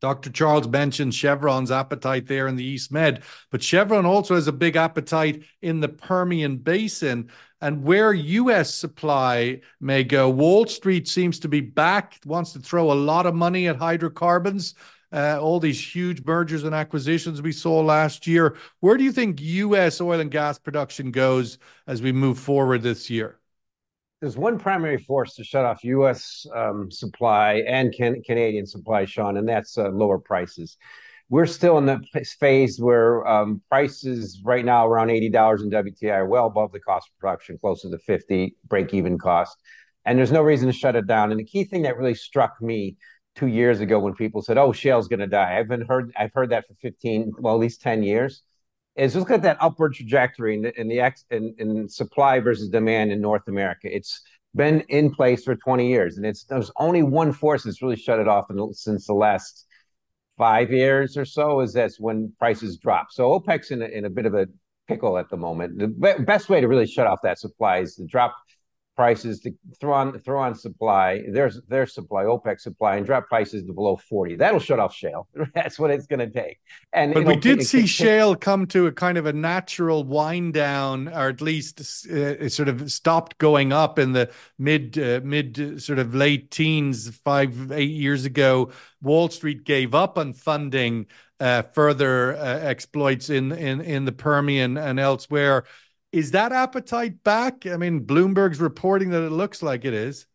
Dr. 0.00 0.30
Charles 0.30 0.66
mentioned 0.66 1.14
Chevron's 1.14 1.71
appetite 1.71 2.26
there 2.26 2.49
in 2.49 2.57
the 2.57 2.64
East 2.64 2.90
Med, 2.90 3.23
but 3.50 3.62
Chevron 3.62 4.07
also 4.07 4.35
has 4.35 4.49
a 4.49 4.52
big 4.52 4.76
appetite 4.76 5.45
in 5.62 5.80
the 5.80 5.88
Permian 5.88 6.57
Basin 6.57 7.30
and 7.61 7.83
where 7.83 8.12
US 8.12 8.75
supply 8.75 9.61
may 9.80 10.02
go. 10.04 10.30
Wall 10.30 10.66
Street 10.66 11.07
seems 11.07 11.38
to 11.40 11.49
be 11.49 11.61
back, 11.61 12.19
wants 12.25 12.52
to 12.54 12.59
throw 12.59 12.90
a 12.90 12.95
lot 12.95 13.26
of 13.26 13.35
money 13.35 13.69
at 13.69 13.76
hydrocarbons. 13.76 14.75
Uh, 15.12 15.38
all 15.40 15.59
these 15.59 15.95
huge 15.95 16.25
mergers 16.25 16.62
and 16.62 16.73
acquisitions 16.73 17.42
we 17.42 17.50
saw 17.50 17.80
last 17.80 18.28
year. 18.28 18.57
Where 18.78 18.97
do 18.97 19.02
you 19.02 19.11
think 19.11 19.40
US 19.40 20.00
oil 20.00 20.21
and 20.21 20.30
gas 20.30 20.57
production 20.57 21.11
goes 21.11 21.59
as 21.88 22.00
we 22.00 22.12
move 22.12 22.38
forward 22.38 22.83
this 22.83 23.11
year? 23.11 23.39
There's 24.20 24.36
one 24.36 24.58
primary 24.58 24.98
force 24.98 25.34
to 25.34 25.44
shut 25.44 25.64
off 25.64 25.82
U.S. 25.82 26.46
Um, 26.54 26.90
supply 26.90 27.62
and 27.66 27.92
can, 27.92 28.22
Canadian 28.22 28.66
supply, 28.66 29.06
Sean, 29.06 29.38
and 29.38 29.48
that's 29.48 29.78
uh, 29.78 29.88
lower 29.88 30.18
prices. 30.18 30.76
We're 31.30 31.46
still 31.46 31.78
in 31.78 31.86
the 31.86 32.00
phase 32.38 32.80
where 32.80 33.26
um, 33.26 33.62
prices 33.68 34.42
right 34.44 34.64
now 34.64 34.86
around 34.86 35.08
$80 35.08 35.60
in 35.62 35.70
WTI 35.70 36.12
are 36.12 36.26
well 36.26 36.46
above 36.46 36.72
the 36.72 36.80
cost 36.80 37.08
of 37.08 37.18
production, 37.18 37.56
closer 37.58 37.88
to 37.88 37.98
50 37.98 38.56
break-even 38.66 39.16
cost. 39.16 39.56
And 40.04 40.18
there's 40.18 40.32
no 40.32 40.42
reason 40.42 40.66
to 40.66 40.72
shut 40.72 40.96
it 40.96 41.06
down. 41.06 41.30
And 41.30 41.38
the 41.38 41.44
key 41.44 41.64
thing 41.64 41.82
that 41.82 41.96
really 41.96 42.14
struck 42.14 42.60
me 42.60 42.96
two 43.36 43.46
years 43.46 43.80
ago 43.80 44.00
when 44.00 44.14
people 44.14 44.42
said, 44.42 44.58
"Oh, 44.58 44.72
shale's 44.72 45.08
going 45.08 45.20
to 45.20 45.26
die," 45.26 45.58
I've 45.58 45.68
been 45.68 45.82
heard 45.82 46.10
I've 46.18 46.32
heard 46.34 46.50
that 46.50 46.66
for 46.66 46.74
15, 46.82 47.34
well, 47.38 47.54
at 47.54 47.60
least 47.60 47.80
10 47.80 48.02
years 48.02 48.42
is 48.97 49.16
look 49.16 49.30
at 49.30 49.42
that 49.42 49.56
upward 49.61 49.94
trajectory 49.94 50.54
in 50.54 50.62
the 50.62 50.80
in 50.80 50.88
the 50.88 51.00
ex 51.00 51.25
in, 51.30 51.54
in 51.59 51.88
supply 51.88 52.40
versus 52.40 52.68
demand 52.68 53.12
in 53.12 53.20
North 53.20 53.49
America. 53.49 53.94
It's 53.94 54.23
been 54.54 54.80
in 54.88 55.14
place 55.14 55.44
for 55.44 55.54
20 55.54 55.88
years, 55.88 56.16
and 56.16 56.26
it's 56.26 56.44
there's 56.44 56.70
only 56.76 57.02
one 57.02 57.32
force 57.32 57.62
that's 57.62 57.82
really 57.82 57.97
shut 57.97 58.18
it 58.18 58.28
off 58.28 58.50
in, 58.50 58.75
since 58.75 59.06
the 59.06 59.14
last 59.14 59.66
five 60.37 60.73
years 60.73 61.16
or 61.16 61.25
so. 61.25 61.61
Is 61.61 61.73
that's 61.73 62.00
when 62.00 62.32
prices 62.38 62.78
drop. 62.78 63.09
So 63.11 63.38
OPEC's 63.38 63.70
in 63.70 63.82
a, 63.82 63.87
in 63.87 64.04
a 64.04 64.11
bit 64.11 64.26
of 64.26 64.35
a 64.35 64.47
pickle 64.88 65.18
at 65.18 65.30
the 65.30 65.37
moment. 65.37 65.78
The 65.78 65.88
be- 65.88 66.25
best 66.25 66.49
way 66.49 66.61
to 66.61 66.68
really 66.68 66.87
shut 66.87 67.06
off 67.06 67.20
that 67.23 67.38
supply 67.38 67.78
is 67.78 67.94
to 67.97 68.04
drop 68.06 68.35
prices 68.97 69.40
to 69.40 69.52
throw 69.80 69.94
on 69.94 70.18
throw 70.20 70.40
on 70.40 70.54
supply, 70.54 71.23
there's 71.28 71.61
their 71.68 71.87
supply, 71.87 72.25
OPEC 72.25 72.61
supply, 72.61 72.97
and 72.97 73.06
drop 73.06 73.28
prices 73.28 73.64
to 73.64 73.73
below 73.73 73.97
40. 73.97 74.37
That'll 74.37 74.61
shut 74.61 74.78
off 74.78 74.94
shale. 74.94 75.26
That's 75.54 75.78
what 75.78 75.90
it's 75.90 76.06
going 76.06 76.20
to 76.20 76.28
take. 76.28 76.59
And 76.92 77.14
but 77.14 77.25
we 77.25 77.37
did 77.37 77.66
see 77.66 77.87
shale 78.00 78.35
come 78.35 78.66
to 78.68 78.87
a 78.87 78.92
kind 78.92 79.16
of 79.16 79.26
a 79.26 79.32
natural 79.32 80.04
wind 80.04 80.54
down, 80.54 81.09
or 81.09 81.28
at 81.28 81.40
least 81.40 81.80
uh, 82.11 82.14
it 82.14 82.52
sort 82.52 82.68
of 82.68 82.90
stopped 82.92 83.38
going 83.38 83.73
up 83.73 83.99
in 83.99 84.12
the 84.12 84.30
mid 84.59 84.99
uh, 84.99 85.20
mid 85.25 85.82
sort 85.82 85.99
of 85.99 86.14
late 86.14 86.50
teens, 86.50 87.09
five 87.25 87.73
eight 87.73 87.90
years 87.90 88.25
ago. 88.25 88.70
Wall 89.02 89.28
Street 89.28 89.64
gave 89.64 89.94
up 89.94 90.18
on 90.18 90.32
funding 90.32 91.06
uh, 91.40 91.62
further 91.73 92.37
uh, 92.37 92.59
exploits 92.61 93.30
in 93.30 93.52
in 93.52 93.80
in 93.80 94.04
the 94.04 94.12
Permian 94.12 94.76
and 94.76 95.00
elsewhere. 95.00 95.64
Is 96.12 96.32
that 96.32 96.52
appetite 96.52 97.22
back? 97.22 97.66
I 97.66 97.76
mean, 97.76 98.04
Bloomberg's 98.04 98.60
reporting 98.60 99.10
that 99.10 99.22
it 99.22 99.30
looks 99.30 99.62
like 99.62 99.84
it 99.84 99.94
is. 99.94 100.26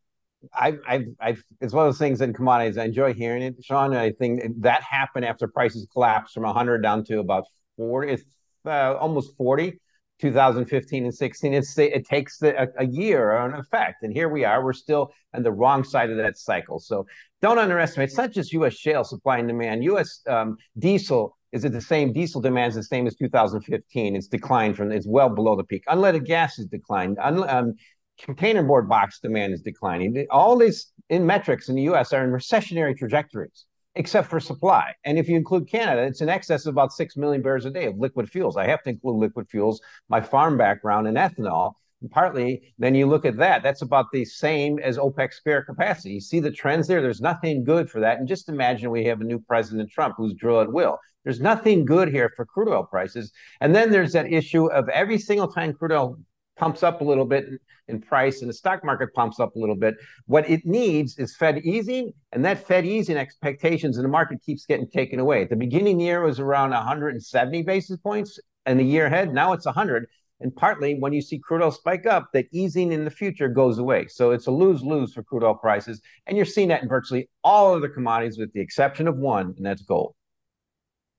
I, 0.53 0.77
I, 0.87 1.05
I, 1.19 1.37
it's 1.59 1.73
one 1.73 1.85
of 1.85 1.93
those 1.93 1.97
things 1.97 2.21
in 2.21 2.33
commodities. 2.33 2.77
I 2.77 2.85
enjoy 2.85 3.13
hearing 3.13 3.41
it, 3.41 3.55
Sean. 3.61 3.93
I 3.93 4.11
think 4.11 4.43
that 4.61 4.83
happened 4.83 5.25
after 5.25 5.47
prices 5.47 5.87
collapsed 5.91 6.33
from 6.33 6.43
100 6.43 6.81
down 6.81 7.03
to 7.05 7.19
about 7.19 7.45
40, 7.77 8.13
it's 8.13 8.23
uh, 8.65 8.95
almost 8.95 9.35
40, 9.37 9.79
2015 10.21 11.03
and 11.03 11.13
16. 11.13 11.53
It's 11.53 11.77
it 11.77 12.05
takes 12.05 12.37
the, 12.37 12.63
a, 12.63 12.67
a 12.79 12.85
year 12.85 13.35
an 13.37 13.53
effect, 13.53 14.03
and 14.03 14.13
here 14.13 14.29
we 14.29 14.45
are. 14.45 14.63
We're 14.63 14.73
still 14.73 15.11
on 15.33 15.43
the 15.43 15.51
wrong 15.51 15.83
side 15.83 16.09
of 16.09 16.17
that 16.17 16.37
cycle. 16.37 16.79
So 16.79 17.05
don't 17.41 17.59
underestimate. 17.59 18.09
It's 18.09 18.17
not 18.17 18.31
just 18.31 18.53
U.S. 18.53 18.73
shale 18.73 19.03
supply 19.03 19.39
and 19.39 19.47
demand. 19.47 19.83
U.S. 19.83 20.21
Um, 20.27 20.57
diesel 20.77 21.35
is 21.55 21.63
it 21.63 21.71
the 21.71 21.79
same? 21.79 22.11
Diesel 22.11 22.41
demand 22.41 22.71
is 22.71 22.75
the 22.75 22.83
same 22.83 23.07
as 23.07 23.15
2015. 23.15 24.15
It's 24.17 24.27
declined 24.27 24.75
from, 24.75 24.91
it's 24.91 25.07
well 25.07 25.29
below 25.29 25.55
the 25.55 25.63
peak. 25.63 25.83
Unleaded 25.87 26.25
gas 26.25 26.57
has 26.57 26.65
declined. 26.65 27.17
Un, 27.17 27.47
um, 27.47 27.75
containerboard 28.21 28.89
box 28.89 29.19
demand 29.21 29.53
is 29.53 29.61
declining. 29.61 30.25
All 30.29 30.57
these 30.57 30.91
in 31.09 31.25
metrics 31.25 31.69
in 31.69 31.75
the 31.75 31.83
US 31.83 32.11
are 32.11 32.25
in 32.25 32.31
recessionary 32.31 32.97
trajectories, 32.97 33.65
except 33.95 34.29
for 34.29 34.39
supply. 34.39 34.93
And 35.05 35.17
if 35.17 35.27
you 35.29 35.35
include 35.35 35.69
Canada, 35.69 36.03
it's 36.03 36.21
in 36.21 36.29
excess 36.29 36.65
of 36.65 36.73
about 36.73 36.93
6 36.93 37.17
million 37.17 37.41
barrels 37.41 37.65
a 37.65 37.71
day 37.71 37.85
of 37.85 37.97
liquid 37.97 38.29
fuels. 38.29 38.57
I 38.57 38.67
have 38.67 38.83
to 38.83 38.89
include 38.89 39.17
liquid 39.17 39.47
fuels, 39.49 39.81
my 40.09 40.21
farm 40.21 40.57
background, 40.57 41.07
in 41.07 41.15
ethanol 41.15 41.73
And 42.01 42.11
partly, 42.11 42.73
then 42.77 42.93
you 42.93 43.05
look 43.05 43.25
at 43.25 43.37
that, 43.37 43.63
that's 43.63 43.81
about 43.81 44.07
the 44.11 44.25
same 44.25 44.79
as 44.79 44.97
OPEC 44.97 45.33
spare 45.33 45.63
capacity. 45.63 46.15
You 46.15 46.21
see 46.21 46.39
the 46.39 46.51
trends 46.51 46.87
there. 46.87 47.01
There's 47.01 47.21
nothing 47.21 47.63
good 47.63 47.89
for 47.89 47.99
that. 48.01 48.19
And 48.19 48.27
just 48.27 48.49
imagine 48.49 48.91
we 48.91 49.05
have 49.05 49.21
a 49.21 49.25
new 49.25 49.39
President 49.39 49.89
Trump 49.89 50.15
who's 50.17 50.33
drill 50.33 50.61
at 50.61 50.71
will. 50.71 50.97
There's 51.23 51.41
nothing 51.41 51.85
good 51.85 52.09
here 52.09 52.31
for 52.35 52.45
crude 52.45 52.69
oil 52.69 52.83
prices. 52.83 53.31
And 53.61 53.73
then 53.73 53.91
there's 53.91 54.13
that 54.13 54.31
issue 54.31 54.67
of 54.67 54.87
every 54.89 55.17
single 55.17 55.47
time 55.47 55.73
crude 55.73 55.93
oil 55.93 56.17
pumps 56.57 56.83
up 56.83 57.01
a 57.01 57.03
little 57.03 57.25
bit 57.25 57.45
in 57.87 58.01
price 58.01 58.41
and 58.41 58.49
the 58.49 58.53
stock 58.53 58.83
market 58.83 59.13
pumps 59.13 59.39
up 59.39 59.55
a 59.55 59.59
little 59.59 59.75
bit. 59.75 59.95
What 60.25 60.49
it 60.49 60.65
needs 60.65 61.17
is 61.17 61.35
Fed 61.35 61.59
easing, 61.59 62.13
and 62.31 62.43
that 62.45 62.65
Fed 62.65 62.85
easing 62.85 63.17
expectations 63.17 63.97
in 63.97 64.03
the 64.03 64.09
market 64.09 64.41
keeps 64.43 64.65
getting 64.65 64.87
taken 64.87 65.19
away. 65.19 65.43
At 65.43 65.49
the 65.49 65.55
beginning 65.55 65.93
of 65.93 65.99
the 65.99 66.05
year 66.05 66.21
was 66.21 66.39
around 66.39 66.71
170 66.71 67.63
basis 67.63 67.97
points, 67.97 68.39
and 68.65 68.79
the 68.79 68.83
year 68.83 69.05
ahead 69.05 69.33
now 69.33 69.53
it's 69.53 69.65
100. 69.65 70.07
And 70.41 70.53
partly 70.53 70.95
when 70.95 71.13
you 71.13 71.21
see 71.21 71.39
crude 71.39 71.61
oil 71.61 71.71
spike 71.71 72.05
up, 72.05 72.29
that 72.33 72.47
easing 72.51 72.91
in 72.91 73.05
the 73.05 73.11
future 73.11 73.47
goes 73.47 73.77
away. 73.77 74.07
So 74.07 74.31
it's 74.31 74.47
a 74.47 74.51
lose 74.51 74.83
lose 74.83 75.13
for 75.13 75.23
crude 75.23 75.43
oil 75.43 75.55
prices. 75.55 76.01
And 76.27 76.35
you're 76.35 76.45
seeing 76.45 76.67
that 76.69 76.83
in 76.83 76.89
virtually 76.89 77.29
all 77.43 77.73
of 77.73 77.81
the 77.81 77.89
commodities, 77.89 78.37
with 78.37 78.51
the 78.53 78.59
exception 78.59 79.07
of 79.07 79.15
one, 79.17 79.53
and 79.55 79.65
that's 79.65 79.83
gold. 79.83 80.13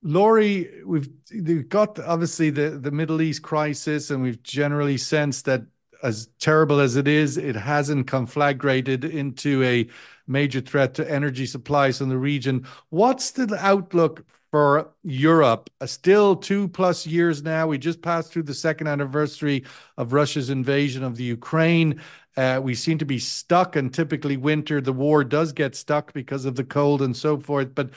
Laury, 0.06 0.82
we've 0.84 1.08
got 1.68 1.98
obviously 1.98 2.50
the 2.50 2.70
the 2.70 2.92
Middle 2.92 3.20
East 3.20 3.42
crisis, 3.42 4.10
and 4.10 4.22
we've 4.22 4.42
generally 4.42 4.96
sensed 4.96 5.46
that 5.46 5.62
as 6.02 6.28
terrible 6.38 6.78
as 6.78 6.94
it 6.94 7.08
is, 7.08 7.36
it 7.36 7.56
hasn't 7.56 8.06
conflagrated 8.06 9.10
into 9.10 9.64
a 9.64 9.88
major 10.28 10.60
threat 10.60 10.94
to 10.94 11.10
energy 11.10 11.46
supplies 11.46 12.00
in 12.00 12.08
the 12.08 12.18
region. 12.18 12.66
What's 12.90 13.32
the 13.32 13.56
outlook 13.58 14.24
for 14.52 14.92
Europe? 15.02 15.70
Uh, 15.80 15.86
still 15.86 16.36
two 16.36 16.68
plus 16.68 17.06
years 17.06 17.42
now. 17.42 17.66
We 17.66 17.78
just 17.78 18.02
passed 18.02 18.32
through 18.32 18.44
the 18.44 18.54
second 18.54 18.86
anniversary 18.86 19.64
of 19.96 20.12
Russia's 20.12 20.50
invasion 20.50 21.02
of 21.02 21.16
the 21.16 21.24
Ukraine. 21.24 22.00
Uh, 22.36 22.60
we 22.62 22.74
seem 22.74 22.98
to 22.98 23.06
be 23.06 23.18
stuck, 23.18 23.74
and 23.74 23.92
typically 23.92 24.36
winter, 24.36 24.80
the 24.80 24.92
war 24.92 25.24
does 25.24 25.52
get 25.52 25.74
stuck 25.74 26.12
because 26.12 26.44
of 26.44 26.54
the 26.54 26.64
cold 26.64 27.02
and 27.02 27.16
so 27.16 27.40
forth. 27.40 27.74
But 27.74 27.90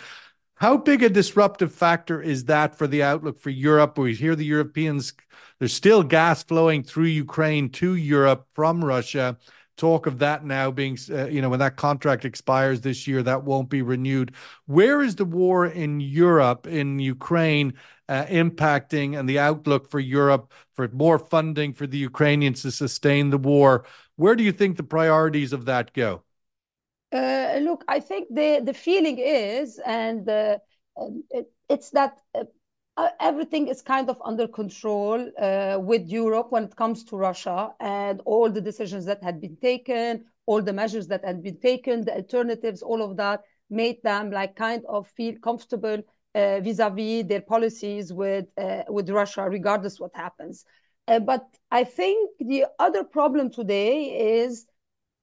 how 0.59 0.75
big 0.75 1.03
a 1.03 1.09
disruptive 1.09 1.73
factor 1.73 2.21
is 2.21 2.43
that 2.45 2.75
for 2.75 2.85
the 2.85 3.01
outlook 3.01 3.39
for 3.39 3.49
Europe? 3.49 3.97
We 3.97 4.13
hear 4.13 4.35
the 4.35 4.43
Europeans, 4.43 5.13
there's 5.57 5.73
still 5.73 6.03
gas 6.03 6.43
flowing 6.43 6.83
through 6.83 7.05
Ukraine 7.05 7.69
to 7.69 7.95
Europe 7.95 8.45
from 8.55 8.83
Russia. 8.83 9.37
Talk 9.77 10.05
of 10.05 10.19
that 10.19 10.43
now 10.43 10.69
being, 10.69 10.97
uh, 11.09 11.27
you 11.27 11.41
know, 11.41 11.47
when 11.47 11.59
that 11.59 11.77
contract 11.77 12.25
expires 12.25 12.81
this 12.81 13.07
year, 13.07 13.23
that 13.23 13.45
won't 13.45 13.69
be 13.69 13.81
renewed. 13.81 14.35
Where 14.65 15.01
is 15.01 15.15
the 15.15 15.23
war 15.23 15.65
in 15.65 16.01
Europe, 16.01 16.67
in 16.67 16.99
Ukraine, 16.99 17.75
uh, 18.09 18.25
impacting 18.25 19.17
and 19.17 19.29
the 19.29 19.39
outlook 19.39 19.89
for 19.89 20.01
Europe 20.01 20.51
for 20.75 20.89
more 20.89 21.19
funding 21.19 21.71
for 21.71 21.87
the 21.87 21.97
Ukrainians 21.97 22.63
to 22.63 22.71
sustain 22.71 23.29
the 23.29 23.37
war? 23.37 23.85
Where 24.17 24.35
do 24.35 24.43
you 24.43 24.51
think 24.51 24.75
the 24.75 24.83
priorities 24.83 25.53
of 25.53 25.63
that 25.65 25.93
go? 25.93 26.23
Uh, 27.11 27.59
look, 27.63 27.83
I 27.87 27.99
think 27.99 28.27
the 28.29 28.61
the 28.63 28.73
feeling 28.73 29.17
is, 29.17 29.79
and 29.85 30.29
it's 31.69 31.89
that 31.91 32.19
uh, 32.35 32.43
uh, 32.97 33.09
everything 33.19 33.67
is 33.67 33.81
kind 33.81 34.09
of 34.09 34.21
under 34.23 34.47
control 34.47 35.31
with 35.81 36.07
Europe 36.07 36.47
when 36.51 36.63
it 36.65 36.75
comes 36.75 37.03
to 37.05 37.17
Russia 37.17 37.73
and 37.79 38.21
all 38.25 38.49
the 38.51 38.61
decisions 38.61 39.05
that 39.05 39.23
had 39.23 39.41
been 39.41 39.55
taken, 39.57 40.25
all 40.45 40.61
the 40.61 40.73
measures 40.73 41.07
that 41.07 41.23
had 41.25 41.41
been 41.41 41.57
taken, 41.59 42.05
the 42.05 42.15
alternatives, 42.15 42.81
all 42.81 43.01
of 43.01 43.17
that 43.17 43.41
made 43.69 44.01
them 44.03 44.29
like 44.31 44.55
kind 44.55 44.83
of 44.87 45.07
feel 45.07 45.35
comfortable 45.41 46.01
vis-à-vis 46.35 47.25
their 47.27 47.41
policies 47.41 48.13
with 48.13 48.45
with 48.87 49.09
Russia, 49.09 49.43
regardless 49.49 49.99
what 49.99 50.11
happens. 50.13 50.65
But 51.07 51.45
I 51.71 51.85
think 51.85 52.31
the 52.39 52.65
other 52.77 53.03
problem 53.03 53.49
today 53.49 54.41
is, 54.43 54.67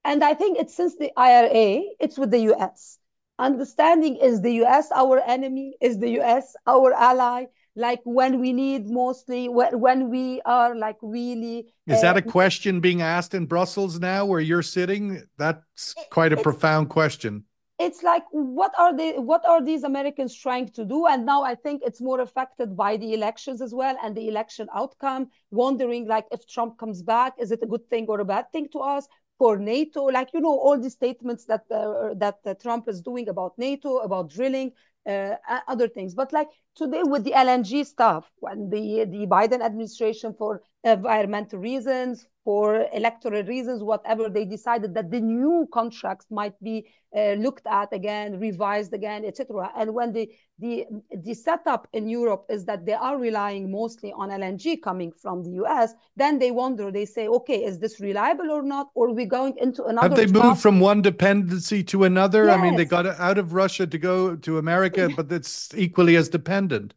and 0.06 0.22
I 0.22 0.34
think 0.34 0.58
it's 0.58 0.74
since 0.74 0.96
the 0.96 1.10
IRA, 1.16 1.82
it's 1.98 2.16
with 2.16 2.30
the 2.30 2.38
U.S. 2.52 2.98
Understanding 3.38 4.16
is 4.16 4.40
the 4.40 4.54
U.S. 4.62 4.88
our 4.94 5.20
enemy? 5.20 5.76
Is 5.80 5.98
the 5.98 6.10
U.S. 6.20 6.54
our 6.66 6.92
ally? 6.94 7.46
Like 7.74 8.00
when 8.04 8.40
we 8.40 8.54
need 8.54 8.88
mostly, 8.88 9.48
when 9.48 10.08
we 10.08 10.40
are 10.46 10.74
like 10.74 10.96
really. 11.02 11.66
Is 11.86 12.00
that 12.00 12.16
a 12.16 12.26
uh, 12.26 12.30
question 12.30 12.80
being 12.80 13.02
asked 13.02 13.34
in 13.34 13.44
Brussels 13.44 14.00
now 14.00 14.24
where 14.24 14.40
you're 14.40 14.62
sitting? 14.62 15.22
That's 15.36 15.94
quite 16.10 16.32
a 16.32 16.38
profound 16.38 16.88
question. 16.88 17.44
It's 17.78 18.02
like, 18.02 18.22
what 18.30 18.72
are 18.78 19.62
these 19.62 19.82
Americans 19.82 20.34
trying 20.34 20.70
to 20.70 20.84
do? 20.86 21.06
And 21.06 21.26
now 21.26 21.42
I 21.42 21.54
think 21.54 21.82
it's 21.84 22.00
more 22.00 22.20
affected 22.20 22.74
by 22.74 22.96
the 22.96 23.12
elections 23.12 23.60
as 23.60 23.74
well 23.74 23.98
and 24.02 24.16
the 24.16 24.28
election 24.28 24.68
outcome, 24.74 25.28
wondering 25.50 26.08
like 26.08 26.24
if 26.30 26.46
Trump 26.46 26.78
comes 26.78 27.02
back, 27.02 27.34
is 27.38 27.50
it 27.50 27.62
a 27.62 27.66
good 27.66 27.86
thing 27.90 28.06
or 28.08 28.20
a 28.20 28.24
bad 28.24 28.50
thing 28.50 28.68
to 28.72 28.78
us 28.78 29.06
for 29.38 29.58
NATO? 29.58 30.04
Like, 30.04 30.30
you 30.32 30.40
know, 30.40 30.58
all 30.58 30.78
these 30.78 30.94
statements 30.94 31.44
that 31.46 31.64
uh, 31.70 32.14
that 32.14 32.38
uh, 32.44 32.54
Trump 32.54 32.88
is 32.88 33.00
doing 33.00 33.28
about 33.28 33.58
NATO, 33.58 33.98
about 33.98 34.30
drilling, 34.30 34.72
uh, 35.06 35.36
other 35.68 35.88
things. 35.88 36.14
But 36.14 36.32
like 36.32 36.48
today 36.74 37.02
with 37.02 37.24
the 37.24 37.32
LNG 37.32 37.84
stuff, 37.84 38.30
when 38.40 38.70
the 38.70 39.06
Biden 39.30 39.62
administration 39.62 40.34
for 40.36 40.62
environmental 40.84 41.58
reasons, 41.58 42.26
for 42.46 42.86
electoral 42.92 43.42
reasons, 43.42 43.82
whatever, 43.82 44.28
they 44.28 44.44
decided 44.44 44.94
that 44.94 45.10
the 45.10 45.20
new 45.20 45.68
contracts 45.72 46.26
might 46.30 46.54
be 46.62 46.86
uh, 47.16 47.32
looked 47.44 47.66
at 47.66 47.92
again, 47.92 48.38
revised 48.38 48.92
again, 48.94 49.24
etc. 49.24 49.68
And 49.76 49.92
when 49.92 50.12
the 50.12 50.30
the 50.60 50.84
the 51.26 51.34
setup 51.34 51.88
in 51.92 52.08
Europe 52.08 52.44
is 52.48 52.64
that 52.66 52.86
they 52.86 52.92
are 52.92 53.18
relying 53.18 53.64
mostly 53.80 54.12
on 54.12 54.28
LNG 54.28 54.80
coming 54.80 55.10
from 55.10 55.42
the 55.42 55.50
U.S., 55.62 55.94
then 56.14 56.38
they 56.38 56.52
wonder, 56.52 56.92
they 56.92 57.04
say, 57.04 57.26
okay, 57.26 57.64
is 57.64 57.80
this 57.80 57.98
reliable 58.00 58.52
or 58.52 58.62
not? 58.62 58.90
Or 58.94 59.08
are 59.08 59.16
we 59.22 59.24
going 59.24 59.54
into 59.58 59.82
another? 59.84 60.08
Have 60.08 60.16
they 60.16 60.40
moved 60.40 60.60
from 60.60 60.78
one 60.78 61.02
dependency 61.02 61.82
to 61.92 62.04
another? 62.04 62.48
I 62.48 62.62
mean, 62.62 62.76
they 62.76 62.84
got 62.84 63.06
out 63.06 63.38
of 63.38 63.54
Russia 63.54 63.88
to 63.88 63.98
go 63.98 64.36
to 64.36 64.58
America, 64.58 65.08
but 65.16 65.32
it's 65.32 65.74
equally 65.74 66.14
as 66.14 66.28
dependent. 66.28 66.94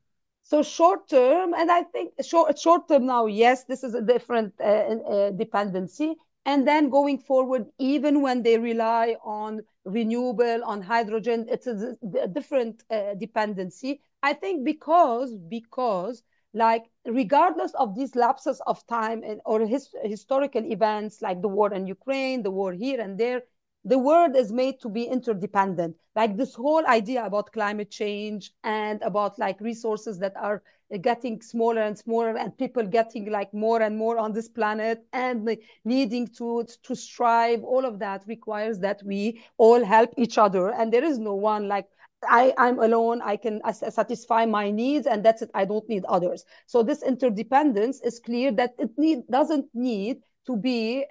So 0.50 0.64
short 0.64 1.08
term, 1.10 1.54
and 1.54 1.70
I 1.72 1.84
think 1.84 2.14
short 2.24 2.58
short 2.60 2.88
term 2.90 3.06
now, 3.06 3.26
yes, 3.28 3.66
this 3.66 3.84
is 3.84 3.94
a 3.94 4.02
different 4.02 4.54
uh, 4.60 4.64
uh, 4.66 5.32
dependency. 5.32 6.16
And 6.46 6.68
then 6.68 6.90
going 6.90 7.20
forward, 7.20 7.68
even 7.78 8.22
when 8.22 8.42
they 8.44 8.58
rely 8.58 9.18
on 9.24 9.62
renewable, 9.86 10.64
on 10.66 10.82
hydrogen, 10.82 11.46
it's 11.50 11.68
a 11.68 11.96
different 12.40 12.84
uh, 12.90 13.14
dependency. 13.16 14.02
I 14.24 14.34
think 14.34 14.66
because 14.66 15.36
because 15.58 16.24
like 16.54 16.86
regardless 17.06 17.74
of 17.76 17.96
these 17.96 18.16
lapses 18.16 18.60
of 18.66 18.86
time 18.88 19.22
and, 19.24 19.40
or 19.46 19.60
historical 19.68 20.64
events 20.66 21.22
like 21.22 21.42
the 21.42 21.48
war 21.58 21.74
in 21.74 21.86
Ukraine, 21.86 22.42
the 22.44 22.52
war 22.52 22.74
here 22.74 23.00
and 23.00 23.18
there, 23.20 23.44
the 23.86 23.98
world 23.98 24.36
is 24.36 24.52
made 24.52 24.80
to 24.82 24.90
be 24.90 25.04
interdependent. 25.04 25.96
Like 26.16 26.36
this 26.36 26.54
whole 26.54 26.86
idea 26.86 27.26
about 27.26 27.52
climate 27.54 27.90
change 27.90 28.52
and 28.64 29.02
about 29.02 29.40
like 29.40 29.60
resources 29.62 30.20
that 30.20 30.34
are 30.36 30.62
getting 31.02 31.42
smaller 31.42 31.82
and 31.82 31.98
smaller 31.98 32.38
and 32.38 32.58
people 32.58 32.86
getting 32.86 33.32
like 33.32 33.54
more 33.54 33.82
and 33.82 33.96
more 33.96 34.18
on 34.18 34.34
this 34.34 34.50
planet 34.50 35.06
and 35.14 35.58
needing 35.86 36.28
to 36.28 36.66
to 36.84 36.96
strive, 36.96 37.64
all 37.64 37.86
of 37.86 38.00
that 38.00 38.24
requires 38.28 38.80
that 38.80 39.02
we 39.06 39.42
all 39.58 39.84
help 39.84 40.14
each 40.18 40.38
other. 40.38 40.74
And 40.74 40.92
there 40.92 41.04
is 41.04 41.20
no 41.20 41.36
one 41.36 41.68
like 41.68 41.88
I'm 42.28 42.80
alone, 42.80 43.22
I 43.22 43.38
can 43.38 43.62
satisfy 43.74 44.46
my 44.46 44.72
needs 44.72 45.08
and 45.08 45.24
that's 45.24 45.42
it, 45.42 45.52
I 45.54 45.64
don't 45.64 45.88
need 45.88 46.04
others. 46.06 46.44
So 46.66 46.84
this 46.84 47.02
interdependence 47.02 48.02
is 48.02 48.20
clear 48.20 48.52
that 48.54 48.76
it 48.78 48.90
need, 48.98 49.26
doesn't 49.30 49.68
need 49.74 50.18
to 50.48 50.58
be 50.58 51.06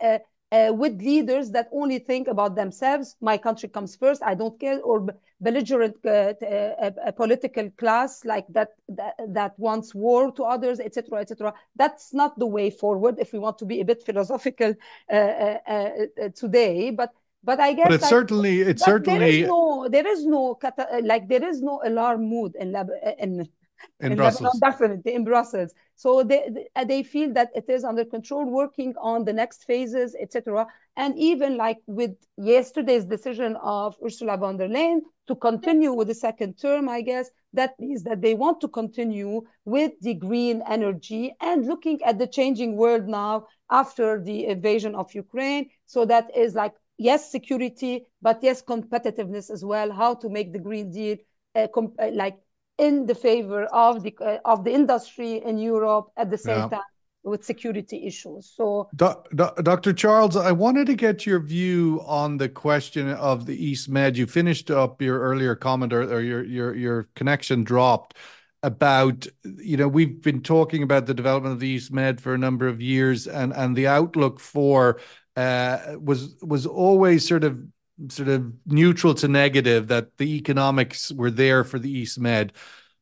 Uh, 0.50 0.72
with 0.74 0.98
leaders 1.02 1.50
that 1.50 1.68
only 1.72 1.98
think 1.98 2.26
about 2.26 2.56
themselves. 2.56 3.16
My 3.20 3.36
country 3.36 3.68
comes 3.68 3.94
first, 3.96 4.22
I 4.24 4.34
don't 4.34 4.58
care, 4.58 4.80
or 4.80 5.06
belligerent 5.42 5.96
uh, 6.06 6.32
uh, 6.40 7.10
political 7.12 7.68
class 7.72 8.24
like 8.24 8.46
that 8.48 8.70
that 8.88 9.52
wants 9.58 9.94
war 9.94 10.32
to 10.32 10.44
others, 10.44 10.80
etc., 10.80 11.04
cetera, 11.04 11.20
et 11.20 11.28
cetera. 11.28 11.54
That's 11.76 12.14
not 12.14 12.38
the 12.38 12.46
way 12.46 12.70
forward 12.70 13.18
if 13.18 13.34
we 13.34 13.38
want 13.38 13.58
to 13.58 13.66
be 13.66 13.82
a 13.82 13.84
bit 13.84 14.02
philosophical 14.06 14.74
today. 16.34 16.92
But 16.92 17.12
but 17.44 17.60
I 17.60 17.74
guess. 17.74 17.88
But 17.88 18.02
certainly 18.04 18.62
it's 18.62 18.82
certainly. 18.82 19.42
There 19.42 20.08
is 20.08 20.24
no, 20.24 20.58
like 21.02 21.28
there 21.28 21.46
is 21.46 21.60
no 21.60 21.82
alarm 21.84 22.22
mood 22.24 22.56
in 22.58 23.48
Brussels. 24.16 24.58
Definitely 24.60 25.14
in 25.14 25.24
Brussels. 25.24 25.74
So 25.96 26.22
they 26.22 26.66
uh, 26.76 26.84
they 26.84 27.02
feel 27.02 27.32
that 27.32 27.50
it 27.54 27.68
is 27.68 27.84
under 27.84 28.04
control, 28.04 28.48
working 28.50 28.94
on 29.00 29.24
the 29.24 29.32
next 29.32 29.64
phases, 29.64 30.16
etc. 30.20 30.66
And 30.96 31.18
even 31.18 31.56
like 31.56 31.78
with 31.86 32.12
yesterday's 32.36 33.04
decision 33.04 33.56
of 33.56 33.96
Ursula 34.04 34.36
von 34.36 34.56
der 34.56 34.68
Leyen 34.68 35.00
to 35.26 35.34
continue 35.34 35.92
with 35.92 36.08
the 36.08 36.14
second 36.14 36.54
term, 36.58 36.88
I 36.88 37.00
guess 37.02 37.30
that 37.52 37.78
means 37.78 38.02
that 38.04 38.22
they 38.22 38.34
want 38.34 38.60
to 38.60 38.68
continue 38.68 39.42
with 39.64 39.92
the 40.00 40.14
green 40.14 40.62
energy 40.68 41.34
and 41.40 41.66
looking 41.66 42.02
at 42.02 42.18
the 42.18 42.26
changing 42.26 42.76
world 42.76 43.06
now 43.08 43.46
after 43.70 44.22
the 44.22 44.46
invasion 44.46 44.94
of 44.94 45.14
Ukraine. 45.14 45.70
So 45.86 46.04
that 46.06 46.36
is 46.36 46.54
like, 46.54 46.74
yes, 46.98 47.30
security, 47.30 48.06
but 48.22 48.38
yes, 48.42 48.62
competitiveness 48.62 49.50
as 49.50 49.64
well, 49.64 49.92
how 49.92 50.14
to 50.16 50.28
make 50.28 50.52
the 50.52 50.58
Green 50.58 50.90
Deal 50.90 51.16
uh, 51.54 51.66
uh, 51.76 52.10
like 52.12 52.36
in 52.78 53.06
the 53.06 53.14
favor 53.14 53.64
of 53.64 54.02
the 54.02 54.14
of 54.44 54.64
the 54.64 54.72
industry 54.72 55.42
in 55.44 55.58
Europe 55.58 56.10
at 56.16 56.30
the 56.30 56.38
same 56.38 56.70
time 56.70 56.80
with 57.24 57.44
security 57.44 58.06
issues. 58.06 58.52
So. 58.56 58.88
Dr. 58.94 59.92
Charles, 59.92 60.36
I 60.36 60.52
wanted 60.52 60.86
to 60.86 60.94
get 60.94 61.26
your 61.26 61.40
view 61.40 62.02
on 62.06 62.38
the 62.38 62.48
question 62.48 63.10
of 63.10 63.46
the 63.46 63.62
East 63.62 63.88
Med. 63.88 64.16
You 64.16 64.26
finished 64.26 64.70
up 64.70 65.02
your 65.02 65.20
earlier 65.20 65.54
comment 65.54 65.92
or 65.92 66.22
your 66.22 66.44
your 66.44 66.74
your 66.74 67.08
connection 67.14 67.64
dropped 67.64 68.16
about, 68.62 69.26
you 69.44 69.76
know, 69.76 69.86
we've 69.86 70.20
been 70.20 70.42
talking 70.42 70.82
about 70.82 71.06
the 71.06 71.14
development 71.14 71.52
of 71.52 71.60
the 71.60 71.68
East 71.68 71.92
Med 71.92 72.20
for 72.20 72.34
a 72.34 72.38
number 72.38 72.66
of 72.66 72.80
years 72.80 73.26
and 73.26 73.52
and 73.52 73.76
the 73.76 73.86
outlook 73.86 74.40
for 74.40 75.00
uh, 75.36 75.78
was 76.00 76.36
was 76.42 76.66
always 76.66 77.26
sort 77.26 77.44
of 77.44 77.58
neutral 78.66 79.14
to 79.14 79.28
negative 79.28 79.88
that 79.88 80.16
the 80.18 80.36
economics 80.36 81.10
were 81.12 81.30
there 81.30 81.64
for 81.64 81.78
the 81.78 81.90
East 81.90 82.18
Med. 82.18 82.52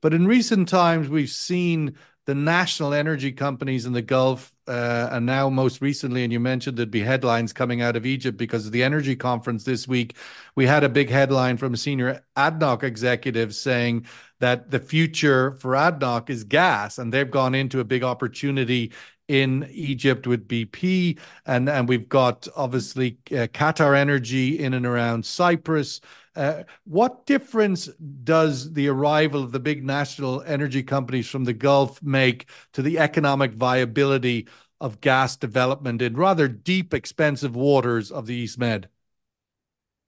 But 0.01 0.15
in 0.15 0.27
recent 0.27 0.69
times, 0.69 1.09
we've 1.09 1.31
seen 1.31 1.97
the 2.27 2.35
national 2.35 2.93
energy 2.93 3.33
companies 3.33 3.87
in 3.87 3.93
the 3.93 4.03
Gulf 4.03 4.53
uh, 4.67 5.09
and 5.13 5.27
now 5.27 5.49
most 5.49 5.81
recently, 5.81 6.25
and 6.25 6.33
you 6.33 6.41
mentioned 6.41 6.77
there'd 6.77 6.91
be 6.91 7.01
headlines 7.01 7.53
coming 7.53 7.83
out 7.83 7.95
of 7.95 8.05
Egypt 8.05 8.37
because 8.37 8.67
of 8.67 8.73
the 8.73 8.83
energy 8.83 9.15
conference 9.15 9.63
this 9.63 9.87
week. 9.87 10.17
We 10.57 10.67
had 10.67 10.83
a 10.83 10.89
big 10.89 11.09
headline 11.09 11.57
from 11.57 11.75
a 11.75 11.77
senior 11.77 12.25
ADNOC 12.37 12.83
executive 12.83 13.55
saying 13.55 14.07
that 14.41 14.73
the 14.73 14.81
future 14.81 15.53
for 15.53 15.73
ADNOC 15.73 16.29
is 16.31 16.43
gas, 16.43 16.99
and 16.99 17.15
they've 17.15 17.31
gone 17.31 17.55
into 17.55 17.79
a 17.79 17.85
big 17.85 18.03
opportunity 18.03 18.93
in 19.29 19.69
Egypt 19.71 20.27
with 20.27 20.47
BP, 20.47 21.19
and, 21.47 21.69
and 21.69 21.89
we've 21.89 22.09
got 22.09 22.47
obviously 22.57 23.19
uh, 23.33 23.47
Qatar 23.49 23.97
Energy 23.97 24.59
in 24.59 24.75
and 24.75 24.87
around 24.87 25.25
Cyprus. 25.25 26.01
Uh, 26.35 26.63
what 26.85 27.27
difference 27.27 27.87
does 28.23 28.73
the 28.75 28.89
arrival 28.89 29.43
of 29.43 29.53
the 29.53 29.61
big 29.61 29.85
national 29.85 30.43
energy 30.43 30.83
companies 30.83 31.29
from 31.29 31.45
the 31.45 31.55
Gulf 31.55 32.03
make 32.03 32.49
to 32.75 32.83
the 32.83 32.99
economic 32.99 33.53
viability 33.53 34.47
of 34.81 35.01
gas 35.01 35.37
development 35.37 36.03
in 36.03 36.15
rather 36.15 36.47
deep, 36.47 36.93
expensive 36.93 37.57
waters 37.57 38.13
of 38.13 38.27
the 38.27 38.35
East 38.35 38.59
Med? 38.59 38.89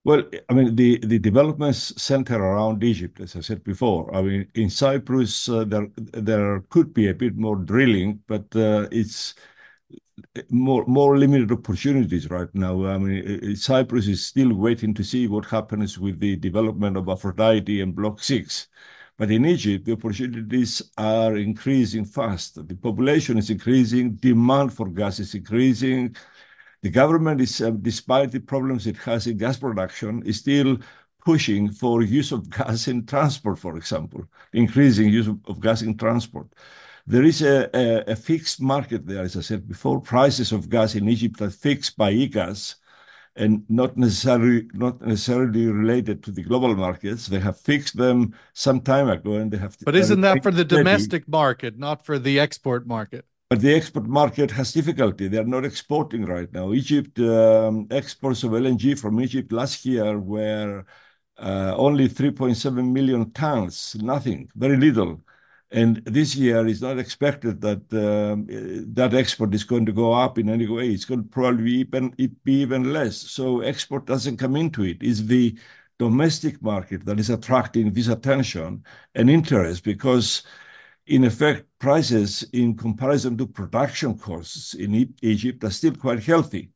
Well, 0.09 0.23
I 0.49 0.55
mean, 0.55 0.75
the, 0.75 0.99
the 1.01 1.18
developments 1.18 1.92
center 2.03 2.42
around 2.42 2.83
Egypt, 2.83 3.21
as 3.21 3.37
I 3.37 3.40
said 3.40 3.62
before. 3.62 4.14
I 4.16 4.23
mean, 4.23 4.51
in 4.55 4.71
Cyprus, 4.71 5.51
uh, 5.51 5.64
there 5.64 5.88
there 5.97 6.61
could 6.71 6.94
be 6.94 7.09
a 7.09 7.14
bit 7.14 7.37
more 7.37 7.57
drilling, 7.57 8.23
but 8.27 8.47
uh, 8.57 8.88
it's 8.90 9.35
more 10.51 10.85
more 10.87 11.18
limited 11.18 11.53
opportunities 11.53 12.31
right 12.31 12.49
now. 12.55 12.87
I 12.87 12.97
mean, 12.99 13.55
Cyprus 13.57 14.09
is 14.09 14.25
still 14.25 14.55
waiting 14.55 14.94
to 14.94 15.05
see 15.05 15.27
what 15.29 15.44
happens 15.44 15.99
with 15.99 16.21
the 16.21 16.37
development 16.37 16.97
of 16.97 17.09
Aphrodite 17.11 17.83
and 17.83 17.94
Block 17.94 18.23
6. 18.23 18.68
But 19.18 19.31
in 19.31 19.44
Egypt, 19.44 19.85
the 19.85 19.92
opportunities 19.92 20.81
are 20.97 21.37
increasing 21.37 22.05
fast. 22.07 22.66
The 22.66 22.77
population 22.77 23.37
is 23.37 23.51
increasing, 23.51 24.12
demand 24.14 24.73
for 24.73 24.88
gas 24.88 25.18
is 25.18 25.35
increasing, 25.35 26.14
the 26.83 26.91
government 26.91 27.41
is, 27.41 27.61
uh, 27.61 27.71
despite 27.71 28.31
the 28.31 28.41
problems 28.41 28.87
it 28.87 28.97
has 28.99 29.27
in 29.27 29.37
gas 29.37 29.57
production, 29.57 30.23
is 30.25 30.38
still 30.38 30.79
pushing 31.25 31.71
for 31.71 32.03
use 32.03 32.33
of 32.33 32.49
gas 32.51 32.88
in 32.88 33.05
transport, 33.07 33.59
for 33.59 33.77
example, 33.77 34.25
increasing 34.53 35.09
use 35.09 35.27
of, 35.27 35.38
of 35.47 35.61
gas 35.61 35.83
in 35.83 35.97
transport. 35.97 36.49
There 37.07 37.25
is 37.25 37.43
a, 37.43 37.69
a, 37.75 38.12
a, 38.12 38.17
fixed 38.17 38.61
market 38.61 39.07
there, 39.07 39.23
as 39.23 39.37
I 39.37 39.41
said 39.41 39.67
before. 39.67 40.01
Prices 40.01 40.53
of 40.53 40.69
gas 40.69 40.95
in 40.95 41.09
Egypt 41.09 41.41
are 41.41 41.51
fixed 41.51 41.97
by 41.97 42.11
EGAS 42.11 42.77
and 43.35 43.64
not 43.69 43.97
necessarily 43.97 44.69
not 44.75 45.01
necessarily 45.01 45.67
related 45.69 46.23
to 46.25 46.31
the 46.33 46.43
global 46.43 46.75
markets. 46.75 47.29
They 47.29 47.38
have 47.38 47.59
fixed 47.59 47.97
them 47.97 48.35
some 48.53 48.81
time 48.81 49.09
ago, 49.09 49.35
and 49.35 49.51
they 49.51 49.59
have. 49.59 49.77
But 49.85 49.97
isn't 49.97 50.21
that 50.21 50.43
for 50.43 50.51
the 50.51 50.64
domestic 50.64 51.27
market, 51.29 51.79
not 51.79 52.05
for 52.05 52.19
the 52.19 52.38
export 52.41 52.87
market? 52.87 53.25
But 53.50 53.62
the 53.62 53.74
export 53.74 54.06
market 54.06 54.50
has 54.50 54.72
difficulty. 54.74 55.26
They 55.26 55.38
are 55.38 55.44
not 55.44 55.64
exporting 55.64 56.26
right 56.26 56.52
now. 56.52 56.72
Egypt 56.74 57.18
um, 57.20 57.87
exports 57.90 58.42
of 58.42 58.50
LNG 58.50 58.98
from 58.98 59.20
Egypt 59.20 59.52
last 59.52 59.87
year 59.87 60.18
were 60.18 60.84
uh, 61.38 61.74
only 61.76 62.08
3.7 62.11 62.92
million 62.92 63.30
tons, 63.32 63.96
nothing, 64.00 64.50
very 64.54 64.76
little. 64.76 65.22
And 65.70 66.02
this 66.04 66.34
year 66.34 66.66
is 66.66 66.82
not 66.82 66.98
expected 66.98 67.61
that 67.62 67.82
um, 67.92 68.46
that 68.94 69.14
export 69.14 69.54
is 69.54 69.64
going 69.64 69.87
to 69.87 69.92
go 69.92 70.12
up 70.12 70.38
in 70.38 70.50
any 70.50 70.66
way. 70.66 70.90
It's 70.90 71.04
going 71.06 71.22
to 71.22 71.28
probably 71.28 71.72
even, 71.72 72.11
be 72.44 72.52
even 72.52 72.92
less. 72.92 73.16
So 73.16 73.61
export 73.61 74.06
doesn't 74.06 74.38
come 74.38 74.56
into 74.56 74.84
it. 74.84 74.98
It's 75.00 75.22
the 75.22 75.58
domestic 75.98 76.62
market 76.62 77.04
that 77.06 77.18
is 77.18 77.30
attracting 77.30 77.92
this 77.92 78.08
attention 78.08 78.84
and 79.14 79.30
interest 79.30 79.84
because 79.84 80.42
in 81.09 81.25
effect, 81.25 81.66
prices 81.79 82.42
in 82.53 82.77
comparison 82.77 83.37
to 83.38 83.47
production 83.47 84.16
costs 84.18 84.75
in 84.75 85.14
Egypt 85.23 85.64
are 85.64 85.71
still 85.71 85.94
quite 85.94 86.23
healthy. 86.23 86.71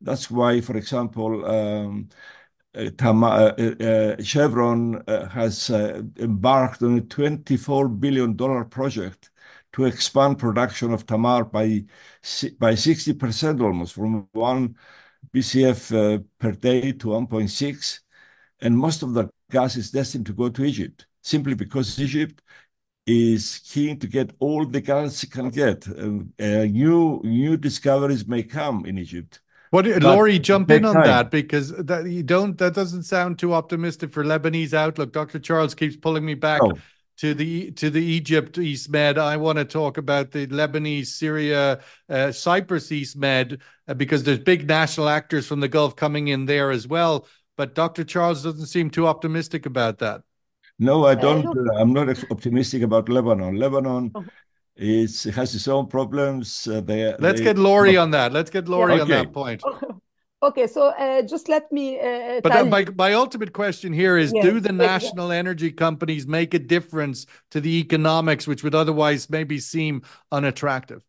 That's 0.00 0.30
why, 0.30 0.60
for 0.60 0.76
example, 0.76 1.44
um, 1.46 2.08
uh, 2.76 2.90
uh, 3.00 3.54
uh, 3.80 4.22
Chevron 4.22 5.02
has 5.08 5.70
embarked 5.70 6.82
on 6.82 6.98
a 6.98 7.02
$24 7.02 8.00
billion 8.00 8.36
project 8.68 9.30
to 9.72 9.84
expand 9.84 10.38
production 10.38 10.92
of 10.92 11.06
Tamar 11.06 11.44
by 11.44 11.84
60% 12.22 13.62
almost, 13.62 13.94
from 13.94 14.28
1 14.32 14.76
BCF 15.32 16.24
per 16.38 16.52
day 16.52 16.92
to 16.92 17.08
1.6. 17.08 18.00
And 18.60 18.76
most 18.76 19.02
of 19.02 19.14
the 19.14 19.30
gas 19.50 19.76
is 19.76 19.90
destined 19.90 20.26
to 20.26 20.32
go 20.32 20.48
to 20.48 20.64
Egypt, 20.64 21.06
simply 21.22 21.54
because 21.54 21.98
Egypt 21.98 22.42
is 23.06 23.60
keen 23.70 23.98
to 23.98 24.06
get 24.06 24.32
all 24.38 24.64
the 24.64 24.80
gas 24.80 25.22
it 25.22 25.30
can 25.30 25.50
get. 25.50 25.86
Uh, 25.88 26.64
new 26.64 27.20
new 27.22 27.56
discoveries 27.56 28.26
may 28.26 28.42
come 28.42 28.86
in 28.86 28.98
Egypt. 28.98 29.40
What, 29.70 29.86
Laury, 29.86 30.38
jump 30.38 30.70
in 30.70 30.84
on 30.84 30.94
time. 30.94 31.06
that 31.06 31.30
because 31.32 31.70
that 31.70 32.06
you 32.08 32.22
don't. 32.22 32.56
That 32.58 32.74
doesn't 32.74 33.02
sound 33.02 33.38
too 33.38 33.52
optimistic 33.52 34.12
for 34.12 34.24
Lebanese 34.24 34.72
outlook. 34.72 35.12
Dr. 35.12 35.40
Charles 35.40 35.74
keeps 35.74 35.96
pulling 35.96 36.24
me 36.24 36.34
back. 36.34 36.62
Oh. 36.62 36.72
To 37.18 37.32
the 37.32 37.70
to 37.72 37.90
the 37.90 38.02
Egypt 38.02 38.58
East 38.58 38.90
Med, 38.90 39.18
I 39.18 39.36
want 39.36 39.58
to 39.58 39.64
talk 39.64 39.98
about 39.98 40.32
the 40.32 40.48
Lebanese, 40.48 41.06
Syria, 41.06 41.80
uh, 42.08 42.32
Cyprus 42.32 42.90
East 42.90 43.16
Med 43.16 43.60
uh, 43.86 43.94
because 43.94 44.24
there's 44.24 44.40
big 44.40 44.66
national 44.66 45.08
actors 45.08 45.46
from 45.46 45.60
the 45.60 45.68
Gulf 45.68 45.94
coming 45.94 46.26
in 46.28 46.46
there 46.46 46.72
as 46.72 46.88
well. 46.88 47.28
But 47.56 47.76
Dr. 47.76 48.02
Charles 48.02 48.42
doesn't 48.42 48.66
seem 48.66 48.90
too 48.90 49.06
optimistic 49.06 49.64
about 49.64 49.98
that. 49.98 50.22
No, 50.78 51.06
I 51.06 51.14
don't. 51.14 51.46
Uh, 51.46 51.74
I'm 51.78 51.92
not 51.92 52.08
optimistic 52.30 52.82
about 52.82 53.08
Lebanon. 53.08 53.56
Lebanon 53.56 54.10
oh. 54.14 54.24
is 54.76 55.24
has 55.24 55.54
its 55.54 55.68
own 55.68 55.86
problems. 55.86 56.66
Uh, 56.66 56.80
they, 56.80 57.14
Let's 57.18 57.38
they, 57.38 57.44
get 57.44 57.58
Laury 57.58 57.96
on 57.96 58.10
that. 58.10 58.32
Let's 58.32 58.50
get 58.50 58.68
Laury 58.68 58.96
yeah. 58.96 59.02
okay. 59.02 59.18
on 59.18 59.24
that 59.24 59.32
point. 59.32 59.62
Okay, 60.44 60.66
so 60.66 60.88
uh, 60.88 61.22
just 61.22 61.48
let 61.48 61.72
me. 61.72 61.98
Uh, 61.98 62.42
but 62.42 62.54
uh, 62.54 62.66
my, 62.66 62.84
my 62.98 63.14
ultimate 63.14 63.54
question 63.54 63.94
here 63.94 64.18
is: 64.18 64.30
yes, 64.34 64.44
Do 64.44 64.60
the 64.60 64.72
national 64.72 65.32
energy 65.32 65.72
companies 65.72 66.26
make 66.26 66.52
a 66.52 66.58
difference 66.58 67.24
to 67.50 67.62
the 67.62 67.78
economics, 67.78 68.46
which 68.46 68.62
would 68.62 68.74
otherwise 68.74 69.30
maybe 69.30 69.58
seem 69.58 70.02
unattractive? 70.30 71.02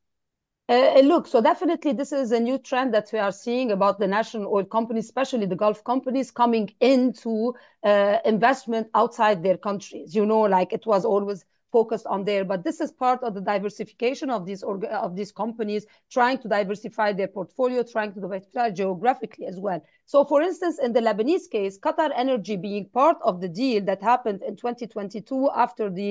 Uh, 0.67 0.99
look, 1.01 1.27
so 1.27 1.41
definitely 1.41 1.93
this 1.93 2.11
is 2.11 2.31
a 2.31 2.39
new 2.39 2.57
trend 2.57 2.91
that 2.91 3.07
we 3.13 3.19
are 3.19 3.31
seeing 3.31 3.71
about 3.71 3.99
the 3.99 4.07
national 4.07 4.51
oil 4.51 4.63
companies, 4.65 5.05
especially 5.05 5.45
the 5.45 5.55
Gulf 5.55 5.83
companies, 5.83 6.31
coming 6.31 6.71
into 6.79 7.53
uh, 7.83 8.17
investment 8.25 8.87
outside 8.95 9.43
their 9.43 9.57
countries. 9.57 10.15
You 10.15 10.25
know, 10.25 10.41
like 10.41 10.73
it 10.73 10.87
was 10.87 11.05
always 11.05 11.45
focused 11.77 12.07
on 12.15 12.23
there. 12.29 12.45
But 12.51 12.63
this 12.63 12.79
is 12.85 12.91
part 13.05 13.21
of 13.27 13.33
the 13.37 13.45
diversification 13.53 14.29
of 14.37 14.41
these 14.47 14.61
of 15.07 15.11
these 15.19 15.31
companies, 15.43 15.83
trying 16.17 16.37
to 16.43 16.47
diversify 16.57 17.09
their 17.13 17.31
portfolio, 17.37 17.79
trying 17.95 18.11
to 18.15 18.21
diversify 18.25 18.67
geographically 18.81 19.45
as 19.53 19.57
well. 19.65 19.79
So, 20.13 20.17
for 20.31 20.39
instance, 20.49 20.75
in 20.85 20.91
the 20.93 21.03
Lebanese 21.07 21.47
case, 21.55 21.73
Qatar 21.85 22.09
Energy 22.23 22.55
being 22.69 22.85
part 23.01 23.17
of 23.29 23.41
the 23.41 23.51
deal 23.61 23.83
that 23.89 24.01
happened 24.11 24.39
in 24.47 24.55
2022 24.55 25.49
after 25.65 25.89
the 25.89 26.09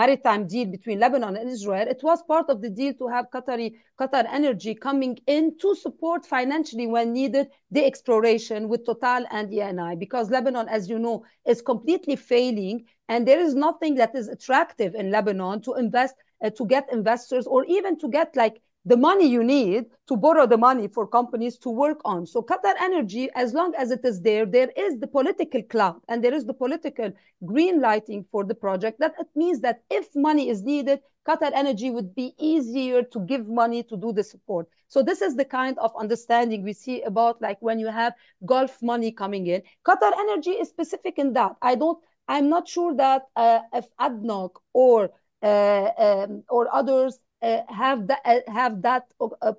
maritime 0.00 0.46
deal 0.48 0.66
between 0.76 0.98
Lebanon 0.98 1.36
and 1.36 1.48
Israel, 1.48 1.86
it 1.88 2.00
was 2.02 2.22
part 2.24 2.46
of 2.50 2.60
the 2.60 2.70
deal 2.70 2.92
to 2.94 3.06
have 3.14 3.30
Qatari 3.34 3.68
Qatar 4.00 4.24
Energy 4.40 4.74
coming 4.74 5.14
in 5.26 5.56
to 5.62 5.74
support 5.76 6.26
financially 6.26 6.86
when 6.94 7.12
needed 7.12 7.46
the 7.70 7.84
exploration 7.84 8.68
with 8.68 8.84
Total 8.84 9.24
and 9.30 9.50
ENI 9.50 9.98
because 9.98 10.30
Lebanon, 10.30 10.66
as 10.68 10.88
you 10.90 10.98
know, 10.98 11.24
is 11.46 11.62
completely 11.62 12.16
failing 12.16 12.84
and 13.08 13.26
there 13.26 13.40
is 13.40 13.54
nothing 13.54 13.94
that 13.96 14.14
is 14.14 14.28
attractive 14.28 14.94
in 14.94 15.10
Lebanon 15.10 15.60
to 15.62 15.74
invest, 15.74 16.14
uh, 16.44 16.50
to 16.50 16.66
get 16.66 16.92
investors, 16.92 17.46
or 17.46 17.64
even 17.66 17.98
to 17.98 18.08
get 18.08 18.34
like 18.36 18.60
the 18.86 18.96
money 18.96 19.26
you 19.26 19.42
need 19.42 19.86
to 20.06 20.16
borrow 20.16 20.46
the 20.46 20.56
money 20.56 20.86
for 20.86 21.08
companies 21.08 21.58
to 21.58 21.68
work 21.70 22.00
on. 22.04 22.24
So 22.24 22.40
Qatar 22.40 22.74
Energy, 22.80 23.28
as 23.34 23.52
long 23.52 23.74
as 23.76 23.90
it 23.90 24.04
is 24.04 24.20
there, 24.20 24.46
there 24.46 24.70
is 24.76 25.00
the 25.00 25.08
political 25.08 25.60
clout 25.64 26.02
and 26.08 26.22
there 26.22 26.32
is 26.32 26.44
the 26.44 26.54
political 26.54 27.10
green 27.44 27.80
lighting 27.80 28.24
for 28.30 28.44
the 28.44 28.54
project. 28.54 29.00
That 29.00 29.14
it 29.18 29.26
means 29.34 29.60
that 29.62 29.82
if 29.90 30.14
money 30.14 30.48
is 30.48 30.62
needed, 30.62 31.00
Qatar 31.26 31.50
Energy 31.52 31.90
would 31.90 32.14
be 32.14 32.34
easier 32.38 33.02
to 33.02 33.20
give 33.26 33.48
money 33.48 33.82
to 33.82 33.96
do 33.96 34.12
the 34.12 34.22
support. 34.22 34.68
So 34.86 35.02
this 35.02 35.20
is 35.20 35.34
the 35.34 35.44
kind 35.44 35.76
of 35.80 35.90
understanding 35.98 36.62
we 36.62 36.72
see 36.72 37.02
about 37.02 37.42
like 37.42 37.58
when 37.60 37.80
you 37.80 37.88
have 37.88 38.14
Gulf 38.44 38.80
money 38.82 39.10
coming 39.10 39.48
in. 39.48 39.62
Qatar 39.84 40.12
Energy 40.16 40.50
is 40.50 40.68
specific 40.68 41.18
in 41.18 41.32
that. 41.32 41.56
I 41.60 41.74
don't 41.74 41.98
I'm 42.28 42.48
not 42.48 42.68
sure 42.68 42.94
that 42.96 43.22
uh, 43.36 43.60
if 43.72 43.86
ADNOC 44.00 44.50
or 44.72 45.10
uh, 45.42 45.90
um, 45.98 46.42
or 46.48 46.66
others 46.74 47.18
uh, 47.42 47.60
have 47.68 48.06
that 48.08 48.20
uh, 48.24 48.40
have 48.50 48.82
that 48.82 49.04
uh, 49.20 49.52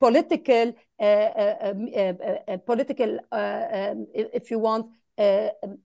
political 0.00 0.74
political 2.66 3.18
um, 3.32 4.06
if 4.14 4.50
you 4.50 4.58
want 4.58 4.86
um, 5.18 5.78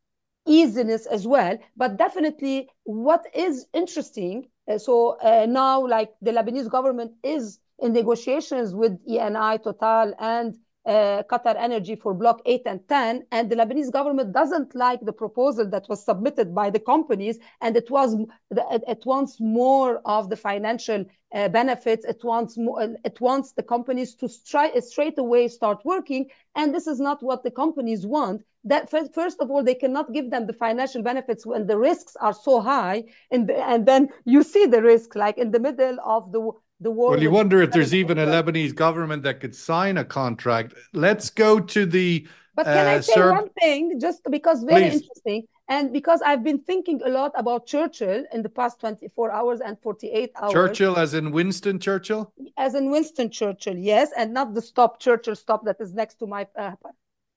easiness 0.47 1.05
as 1.05 1.27
well. 1.27 1.57
But 1.75 1.97
definitely, 1.97 2.69
what 2.83 3.25
is 3.33 3.67
interesting. 3.73 4.47
so 4.77 5.17
now, 5.47 5.85
like 5.85 6.13
the 6.21 6.31
Lebanese 6.31 6.69
government 6.69 7.11
is 7.23 7.59
in 7.79 7.93
negotiations 7.93 8.73
with 8.73 8.93
ENI, 9.05 9.61
Total, 9.61 10.13
and 10.17 10.57
uh, 10.85 11.23
Qatar 11.29 11.55
Energy 11.57 11.95
for 11.95 12.13
Block 12.13 12.41
8 12.45 12.61
and 12.65 12.87
10. 12.87 13.25
And 13.31 13.49
the 13.49 13.55
Lebanese 13.55 13.91
government 13.91 14.33
doesn't 14.33 14.75
like 14.75 15.01
the 15.01 15.13
proposal 15.13 15.67
that 15.69 15.87
was 15.89 16.03
submitted 16.03 16.53
by 16.53 16.69
the 16.69 16.79
companies. 16.79 17.39
And 17.61 17.75
it 17.75 17.89
was 17.89 18.15
it 18.51 19.05
wants 19.05 19.39
more 19.39 20.01
of 20.05 20.29
the 20.29 20.35
financial 20.35 21.05
uh, 21.33 21.49
benefits. 21.49 22.05
It 22.05 22.23
wants 22.23 22.57
more, 22.57 22.95
it 23.03 23.19
wants 23.19 23.53
the 23.53 23.63
companies 23.63 24.15
to 24.15 24.27
stri- 24.27 24.81
straight 24.83 25.17
away 25.17 25.47
start 25.47 25.83
working. 25.83 26.29
And 26.55 26.73
this 26.73 26.87
is 26.87 26.99
not 26.99 27.21
what 27.23 27.43
the 27.43 27.51
companies 27.51 28.05
want. 28.05 28.43
That 28.63 28.89
first, 28.89 29.13
first 29.13 29.39
of 29.41 29.51
all, 29.51 29.63
they 29.63 29.75
cannot 29.75 30.11
give 30.11 30.31
them 30.31 30.47
the 30.47 30.53
financial 30.53 31.03
benefits 31.03 31.45
when 31.45 31.67
the 31.67 31.77
risks 31.77 32.15
are 32.15 32.33
so 32.33 32.61
high. 32.61 33.03
And, 33.31 33.49
and 33.51 33.85
then 33.85 34.09
you 34.25 34.41
see 34.43 34.65
the 34.65 34.81
risk 34.81 35.15
like 35.15 35.37
in 35.37 35.51
the 35.51 35.59
middle 35.59 35.97
of 36.03 36.31
the 36.31 36.51
the 36.79 36.91
war. 36.91 37.11
Well, 37.11 37.21
you 37.21 37.31
wonder 37.31 37.61
if 37.61 37.71
there's 37.71 37.93
even 37.93 38.17
a 38.17 38.25
Lebanese 38.25 38.75
government 38.75 39.23
that 39.23 39.39
could 39.39 39.55
sign 39.55 39.97
a 39.97 40.05
contract. 40.05 40.73
Let's 40.93 41.29
go 41.29 41.59
to 41.59 41.85
the. 41.85 42.27
But 42.55 42.65
can 42.65 42.87
uh, 42.87 42.91
I 42.91 42.99
say 43.01 43.19
one 43.19 43.49
thing, 43.61 43.99
just 43.99 44.21
because 44.29 44.63
very 44.63 44.89
Please. 44.89 45.01
interesting, 45.01 45.47
and 45.67 45.91
because 45.91 46.21
I've 46.21 46.43
been 46.43 46.59
thinking 46.59 47.01
a 47.03 47.09
lot 47.09 47.31
about 47.35 47.65
Churchill 47.65 48.23
in 48.31 48.43
the 48.43 48.49
past 48.49 48.79
24 48.79 49.31
hours 49.31 49.59
and 49.59 49.77
48 49.81 50.31
hours. 50.35 50.53
Churchill, 50.53 50.97
as 50.97 51.13
in 51.13 51.31
Winston 51.31 51.79
Churchill. 51.79 52.31
As 52.57 52.75
in 52.75 52.91
Winston 52.91 53.29
Churchill, 53.29 53.77
yes, 53.77 54.11
and 54.15 54.33
not 54.33 54.53
the 54.53 54.61
stop 54.61 54.99
Churchill 54.99 55.35
stop 55.35 55.65
that 55.65 55.77
is 55.79 55.93
next 55.93 56.15
to 56.19 56.27
my 56.27 56.47
uh, 56.57 56.71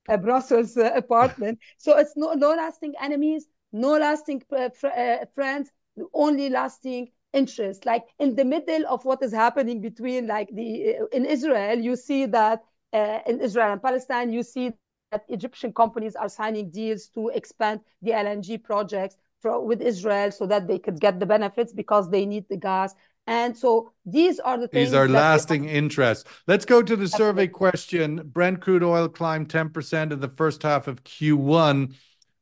uh, 0.09 0.16
Brussels 0.18 0.77
uh, 0.77 0.92
apartment. 0.94 1.59
so 1.79 1.96
it's 1.96 2.12
no 2.16 2.33
no 2.35 2.51
lasting 2.51 2.94
enemies, 3.01 3.46
no 3.72 3.98
lasting 3.98 4.42
uh, 4.53 4.68
uh, 4.87 5.24
friends, 5.35 5.70
only 6.12 6.48
lasting 6.48 7.09
interest 7.32 7.84
like 7.84 8.04
in 8.18 8.34
the 8.34 8.44
middle 8.44 8.86
of 8.88 9.04
what 9.04 9.22
is 9.22 9.32
happening 9.32 9.80
between 9.80 10.26
like 10.26 10.48
the 10.54 10.96
uh, 10.96 11.06
in 11.12 11.26
israel 11.26 11.78
you 11.78 11.94
see 11.94 12.24
that 12.26 12.62
uh, 12.94 13.18
in 13.26 13.40
israel 13.40 13.72
and 13.72 13.82
palestine 13.82 14.32
you 14.32 14.42
see 14.42 14.72
that 15.12 15.24
egyptian 15.28 15.72
companies 15.72 16.16
are 16.16 16.28
signing 16.28 16.70
deals 16.70 17.08
to 17.08 17.28
expand 17.28 17.80
the 18.02 18.12
lng 18.12 18.62
projects 18.64 19.16
for, 19.40 19.64
with 19.64 19.82
israel 19.82 20.30
so 20.30 20.46
that 20.46 20.66
they 20.66 20.78
could 20.78 20.98
get 21.00 21.20
the 21.20 21.26
benefits 21.26 21.72
because 21.72 22.10
they 22.10 22.24
need 22.24 22.44
the 22.48 22.56
gas 22.56 22.94
and 23.28 23.54
so 23.54 23.92
these 24.06 24.40
are 24.40 24.56
the 24.56 24.68
things. 24.68 24.88
These 24.88 24.94
are 24.94 25.06
lasting 25.06 25.66
are- 25.66 25.72
interests. 25.72 26.24
Let's 26.46 26.64
go 26.64 26.82
to 26.82 26.96
the 26.96 27.06
survey 27.06 27.46
question. 27.46 28.22
Brent 28.24 28.62
crude 28.62 28.82
oil 28.82 29.06
climbed 29.06 29.50
10% 29.50 30.12
in 30.12 30.20
the 30.20 30.28
first 30.28 30.62
half 30.62 30.88
of 30.88 31.04
Q1. 31.04 31.94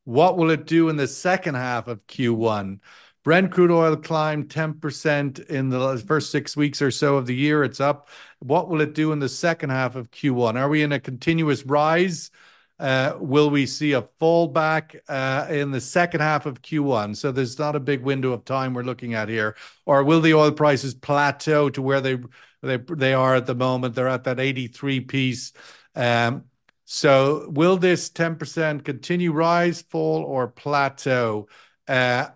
What 0.04 0.36
will 0.36 0.48
it 0.50 0.64
do 0.64 0.88
in 0.88 0.94
the 0.94 1.08
second 1.08 1.56
half 1.56 1.88
of 1.88 2.06
Q1? 2.06 2.78
Brent 3.26 3.50
crude 3.50 3.72
oil 3.72 3.96
climbed 3.96 4.50
10% 4.50 5.46
in 5.46 5.68
the 5.68 5.98
first 6.06 6.30
six 6.30 6.56
weeks 6.56 6.80
or 6.80 6.92
so 6.92 7.16
of 7.16 7.26
the 7.26 7.34
year. 7.34 7.64
It's 7.64 7.80
up. 7.80 8.08
What 8.38 8.68
will 8.68 8.80
it 8.80 8.94
do 8.94 9.10
in 9.10 9.18
the 9.18 9.28
second 9.28 9.70
half 9.70 9.96
of 9.96 10.12
Q1? 10.12 10.54
Are 10.54 10.68
we 10.68 10.84
in 10.84 10.92
a 10.92 11.00
continuous 11.00 11.66
rise? 11.66 12.30
Uh, 12.78 13.14
will 13.18 13.50
we 13.50 13.66
see 13.66 13.94
a 13.94 14.02
fallback 14.20 15.00
uh, 15.08 15.48
in 15.50 15.72
the 15.72 15.80
second 15.80 16.20
half 16.20 16.46
of 16.46 16.62
Q1? 16.62 17.16
So 17.16 17.32
there's 17.32 17.58
not 17.58 17.74
a 17.74 17.80
big 17.80 18.02
window 18.02 18.30
of 18.30 18.44
time 18.44 18.74
we're 18.74 18.84
looking 18.84 19.14
at 19.14 19.28
here. 19.28 19.56
Or 19.86 20.04
will 20.04 20.20
the 20.20 20.34
oil 20.34 20.52
prices 20.52 20.94
plateau 20.94 21.68
to 21.70 21.82
where 21.82 22.00
they 22.00 22.18
they 22.62 22.76
they 22.76 23.12
are 23.12 23.34
at 23.34 23.46
the 23.46 23.56
moment? 23.56 23.96
They're 23.96 24.06
at 24.06 24.22
that 24.22 24.38
83 24.38 25.00
piece. 25.00 25.52
Um, 25.96 26.44
so 26.84 27.48
will 27.50 27.76
this 27.76 28.08
10% 28.08 28.84
continue 28.84 29.32
rise, 29.32 29.82
fall, 29.82 30.22
or 30.22 30.46
plateau? 30.46 31.48
Uh, 31.88 32.28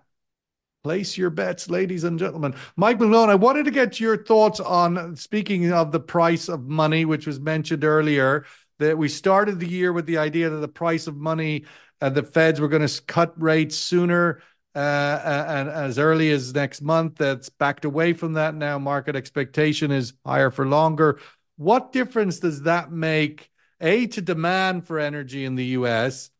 Place 0.82 1.18
your 1.18 1.28
bets, 1.28 1.68
ladies 1.68 2.04
and 2.04 2.18
gentlemen. 2.18 2.54
Mike 2.74 2.98
McGlone, 2.98 3.28
I 3.28 3.34
wanted 3.34 3.66
to 3.66 3.70
get 3.70 4.00
your 4.00 4.24
thoughts 4.24 4.60
on 4.60 5.14
speaking 5.14 5.70
of 5.72 5.92
the 5.92 6.00
price 6.00 6.48
of 6.48 6.68
money, 6.68 7.04
which 7.04 7.26
was 7.26 7.38
mentioned 7.38 7.84
earlier. 7.84 8.46
That 8.78 8.96
we 8.96 9.08
started 9.08 9.60
the 9.60 9.68
year 9.68 9.92
with 9.92 10.06
the 10.06 10.16
idea 10.16 10.48
that 10.48 10.56
the 10.56 10.68
price 10.68 11.06
of 11.06 11.14
money, 11.16 11.66
uh, 12.00 12.08
the 12.08 12.22
Feds 12.22 12.60
were 12.60 12.68
going 12.68 12.86
to 12.86 13.02
cut 13.02 13.34
rates 13.38 13.76
sooner 13.76 14.40
uh, 14.74 14.78
and 14.78 15.68
as 15.68 15.98
early 15.98 16.30
as 16.30 16.54
next 16.54 16.80
month. 16.80 17.16
That's 17.16 17.50
backed 17.50 17.84
away 17.84 18.14
from 18.14 18.32
that 18.34 18.54
now. 18.54 18.78
Market 18.78 19.16
expectation 19.16 19.90
is 19.90 20.14
higher 20.24 20.50
for 20.50 20.66
longer. 20.66 21.20
What 21.58 21.92
difference 21.92 22.38
does 22.38 22.62
that 22.62 22.90
make? 22.90 23.50
A 23.82 24.06
to 24.06 24.22
demand 24.22 24.86
for 24.86 24.98
energy 24.98 25.44
in 25.44 25.56
the 25.56 25.64
U.S 25.66 26.30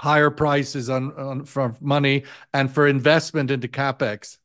higher 0.00 0.30
prices 0.30 0.90
on, 0.90 1.12
on 1.18 1.44
for 1.44 1.76
money 1.80 2.24
and 2.52 2.72
for 2.72 2.86
investment 2.86 3.50
into 3.50 3.68
capex? 3.68 4.38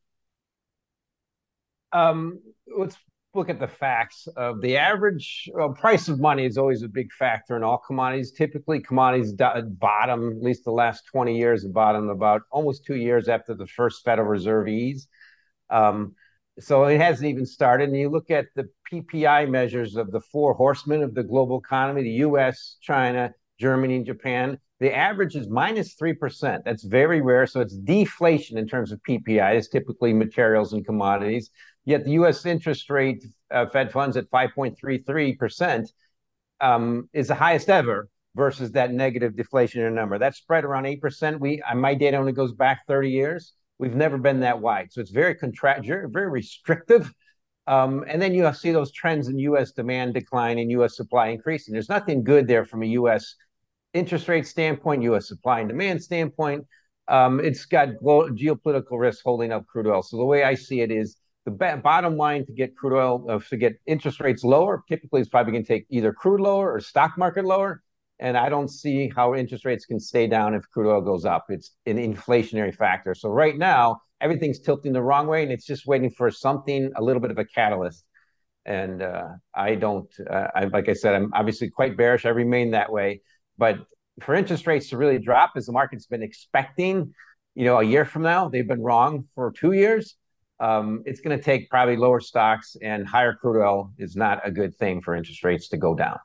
Um, 1.92 2.40
let's 2.76 2.96
look 3.34 3.48
at 3.48 3.60
the 3.60 3.68
facts. 3.68 4.26
Uh, 4.36 4.54
the 4.60 4.76
average 4.76 5.48
price 5.76 6.08
of 6.08 6.20
money 6.20 6.44
is 6.44 6.58
always 6.58 6.82
a 6.82 6.88
big 6.88 7.12
factor 7.12 7.56
in 7.56 7.62
all 7.62 7.78
commodities. 7.78 8.32
Typically, 8.32 8.80
commodities 8.80 9.32
bottom, 9.32 10.30
at 10.30 10.42
least 10.42 10.64
the 10.64 10.72
last 10.72 11.04
20 11.06 11.36
years, 11.36 11.62
have 11.62 11.72
bottomed 11.72 12.10
about 12.10 12.42
almost 12.50 12.84
two 12.84 12.96
years 12.96 13.28
after 13.28 13.54
the 13.54 13.66
first 13.66 14.04
Federal 14.04 14.28
Reserve 14.28 14.68
ease. 14.68 15.08
Um, 15.68 16.14
so 16.58 16.84
it 16.84 17.00
hasn't 17.00 17.28
even 17.28 17.46
started. 17.46 17.88
And 17.88 17.98
you 17.98 18.10
look 18.10 18.30
at 18.30 18.46
the 18.54 18.68
PPI 18.92 19.48
measures 19.48 19.96
of 19.96 20.10
the 20.10 20.20
four 20.20 20.52
horsemen 20.54 21.02
of 21.02 21.14
the 21.14 21.22
global 21.22 21.58
economy 21.58 22.02
the 22.02 22.10
US, 22.26 22.76
China, 22.80 23.32
Germany, 23.60 23.96
and 23.96 24.06
Japan 24.06 24.58
the 24.80 24.94
average 24.96 25.36
is 25.36 25.48
minus 25.48 25.94
3%. 25.94 26.64
That's 26.64 26.84
very 26.84 27.20
rare. 27.20 27.46
So 27.46 27.60
it's 27.60 27.76
deflation 27.76 28.56
in 28.56 28.66
terms 28.66 28.92
of 28.92 29.00
PPI. 29.06 29.54
It's 29.56 29.68
typically 29.68 30.14
materials 30.14 30.72
and 30.72 30.84
commodities. 30.84 31.50
Yet 31.84 32.04
the 32.04 32.12
US 32.12 32.46
interest 32.46 32.88
rate, 32.88 33.24
uh, 33.50 33.66
Fed 33.66 33.92
funds 33.92 34.16
at 34.16 34.30
5.33%, 34.30 35.92
um, 36.62 37.08
is 37.12 37.28
the 37.28 37.34
highest 37.34 37.68
ever 37.68 38.08
versus 38.34 38.72
that 38.72 38.92
negative 38.92 39.34
deflationary 39.34 39.92
number. 39.92 40.18
That 40.18 40.34
spread 40.34 40.64
around 40.64 40.86
8%. 40.86 41.40
We, 41.40 41.60
uh, 41.60 41.74
my 41.74 41.94
data 41.94 42.16
only 42.16 42.32
goes 42.32 42.52
back 42.52 42.86
30 42.86 43.10
years. 43.10 43.52
We've 43.78 43.94
never 43.94 44.16
been 44.16 44.40
that 44.40 44.60
wide. 44.60 44.92
So 44.92 45.02
it's 45.02 45.10
very 45.10 45.34
contract, 45.34 45.84
very 45.86 46.30
restrictive. 46.30 47.12
Um, 47.66 48.04
and 48.08 48.20
then 48.20 48.34
you 48.34 48.50
see 48.54 48.72
those 48.72 48.92
trends 48.92 49.28
in 49.28 49.38
U.S. 49.38 49.72
demand 49.72 50.14
decline 50.14 50.58
and 50.58 50.70
U.S. 50.72 50.96
supply 50.96 51.28
increasing. 51.28 51.72
There's 51.72 51.88
nothing 51.88 52.24
good 52.24 52.48
there 52.48 52.64
from 52.64 52.82
a 52.82 52.86
U.S 52.86 53.36
interest 53.92 54.28
rate 54.28 54.46
standpoint, 54.46 55.02
U.S. 55.02 55.28
supply 55.28 55.60
and 55.60 55.68
demand 55.68 56.02
standpoint. 56.02 56.66
Um, 57.08 57.40
it's 57.40 57.64
got 57.64 57.88
geopolitical 57.88 58.98
risks 58.98 59.22
holding 59.24 59.52
up 59.52 59.66
crude 59.66 59.86
oil. 59.86 60.02
So 60.02 60.16
the 60.16 60.24
way 60.24 60.44
I 60.44 60.54
see 60.54 60.80
it 60.80 60.90
is 60.92 61.16
the 61.44 61.50
bottom 61.50 62.16
line 62.16 62.46
to 62.46 62.52
get 62.52 62.76
crude 62.76 62.96
oil, 62.96 63.26
uh, 63.28 63.40
to 63.48 63.56
get 63.56 63.80
interest 63.86 64.20
rates 64.20 64.44
lower, 64.44 64.84
typically 64.88 65.20
is 65.20 65.28
probably 65.28 65.52
going 65.52 65.64
to 65.64 65.68
take 65.68 65.86
either 65.90 66.12
crude 66.12 66.40
lower 66.40 66.72
or 66.72 66.80
stock 66.80 67.18
market 67.18 67.44
lower. 67.44 67.82
And 68.20 68.36
I 68.36 68.50
don't 68.50 68.68
see 68.68 69.10
how 69.14 69.34
interest 69.34 69.64
rates 69.64 69.86
can 69.86 69.98
stay 69.98 70.26
down 70.26 70.54
if 70.54 70.68
crude 70.70 70.90
oil 70.92 71.00
goes 71.00 71.24
up. 71.24 71.46
It's 71.48 71.72
an 71.86 71.96
inflationary 71.96 72.74
factor. 72.74 73.14
So 73.14 73.30
right 73.30 73.56
now, 73.56 74.02
everything's 74.20 74.60
tilting 74.60 74.92
the 74.92 75.02
wrong 75.02 75.26
way, 75.26 75.42
and 75.42 75.50
it's 75.50 75.64
just 75.64 75.86
waiting 75.86 76.10
for 76.10 76.30
something, 76.30 76.92
a 76.96 77.02
little 77.02 77.22
bit 77.22 77.30
of 77.30 77.38
a 77.38 77.44
catalyst. 77.46 78.04
And 78.66 79.00
uh, 79.00 79.28
I 79.54 79.74
don't, 79.74 80.12
uh, 80.30 80.48
I, 80.54 80.64
like 80.64 80.90
I 80.90 80.92
said, 80.92 81.14
I'm 81.14 81.30
obviously 81.32 81.70
quite 81.70 81.96
bearish. 81.96 82.26
I 82.26 82.28
remain 82.28 82.72
that 82.72 82.92
way. 82.92 83.22
But 83.60 83.80
for 84.22 84.34
interest 84.34 84.66
rates 84.66 84.88
to 84.88 84.96
really 84.96 85.18
drop, 85.18 85.52
as 85.54 85.66
the 85.66 85.72
market's 85.72 86.06
been 86.06 86.22
expecting, 86.22 87.12
you 87.54 87.66
know, 87.66 87.78
a 87.78 87.84
year 87.84 88.06
from 88.06 88.22
now, 88.22 88.48
they've 88.48 88.66
been 88.66 88.82
wrong 88.82 89.28
for 89.34 89.52
two 89.52 89.72
years. 89.72 90.16
Um, 90.58 91.02
it's 91.04 91.20
going 91.20 91.36
to 91.36 91.44
take 91.44 91.68
probably 91.68 91.96
lower 91.96 92.20
stocks 92.20 92.74
and 92.80 93.06
higher 93.06 93.34
crude 93.34 93.62
oil 93.62 93.92
is 93.98 94.16
not 94.16 94.40
a 94.44 94.50
good 94.50 94.74
thing 94.74 95.02
for 95.02 95.14
interest 95.14 95.44
rates 95.44 95.68
to 95.68 95.76
go 95.76 95.94
down. 95.94 96.18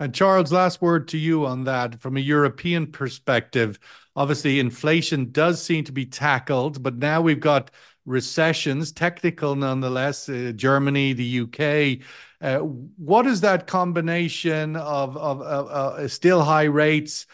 And 0.00 0.14
Charles, 0.14 0.50
last 0.50 0.80
word 0.80 1.08
to 1.08 1.18
you 1.18 1.44
on 1.44 1.64
that. 1.64 2.00
From 2.00 2.16
a 2.16 2.20
European 2.20 2.86
perspective, 2.86 3.78
obviously 4.16 4.58
inflation 4.58 5.30
does 5.30 5.62
seem 5.62 5.84
to 5.84 5.92
be 5.92 6.06
tackled, 6.06 6.82
but 6.82 6.96
now 6.96 7.20
we've 7.20 7.38
got 7.38 7.70
recessions, 8.06 8.92
technical 8.92 9.56
nonetheless, 9.56 10.28
uh, 10.28 10.52
Germany, 10.56 11.12
the 11.12 11.40
UK. 11.42 12.04
Uh, 12.42 12.58
what 12.58 13.24
is 13.24 13.40
that 13.42 13.68
combination 13.68 14.74
of, 14.74 15.16
of, 15.16 15.40
of 15.40 15.68
uh, 15.68 16.08
still 16.08 16.42
high 16.42 16.64
rates, 16.64 17.26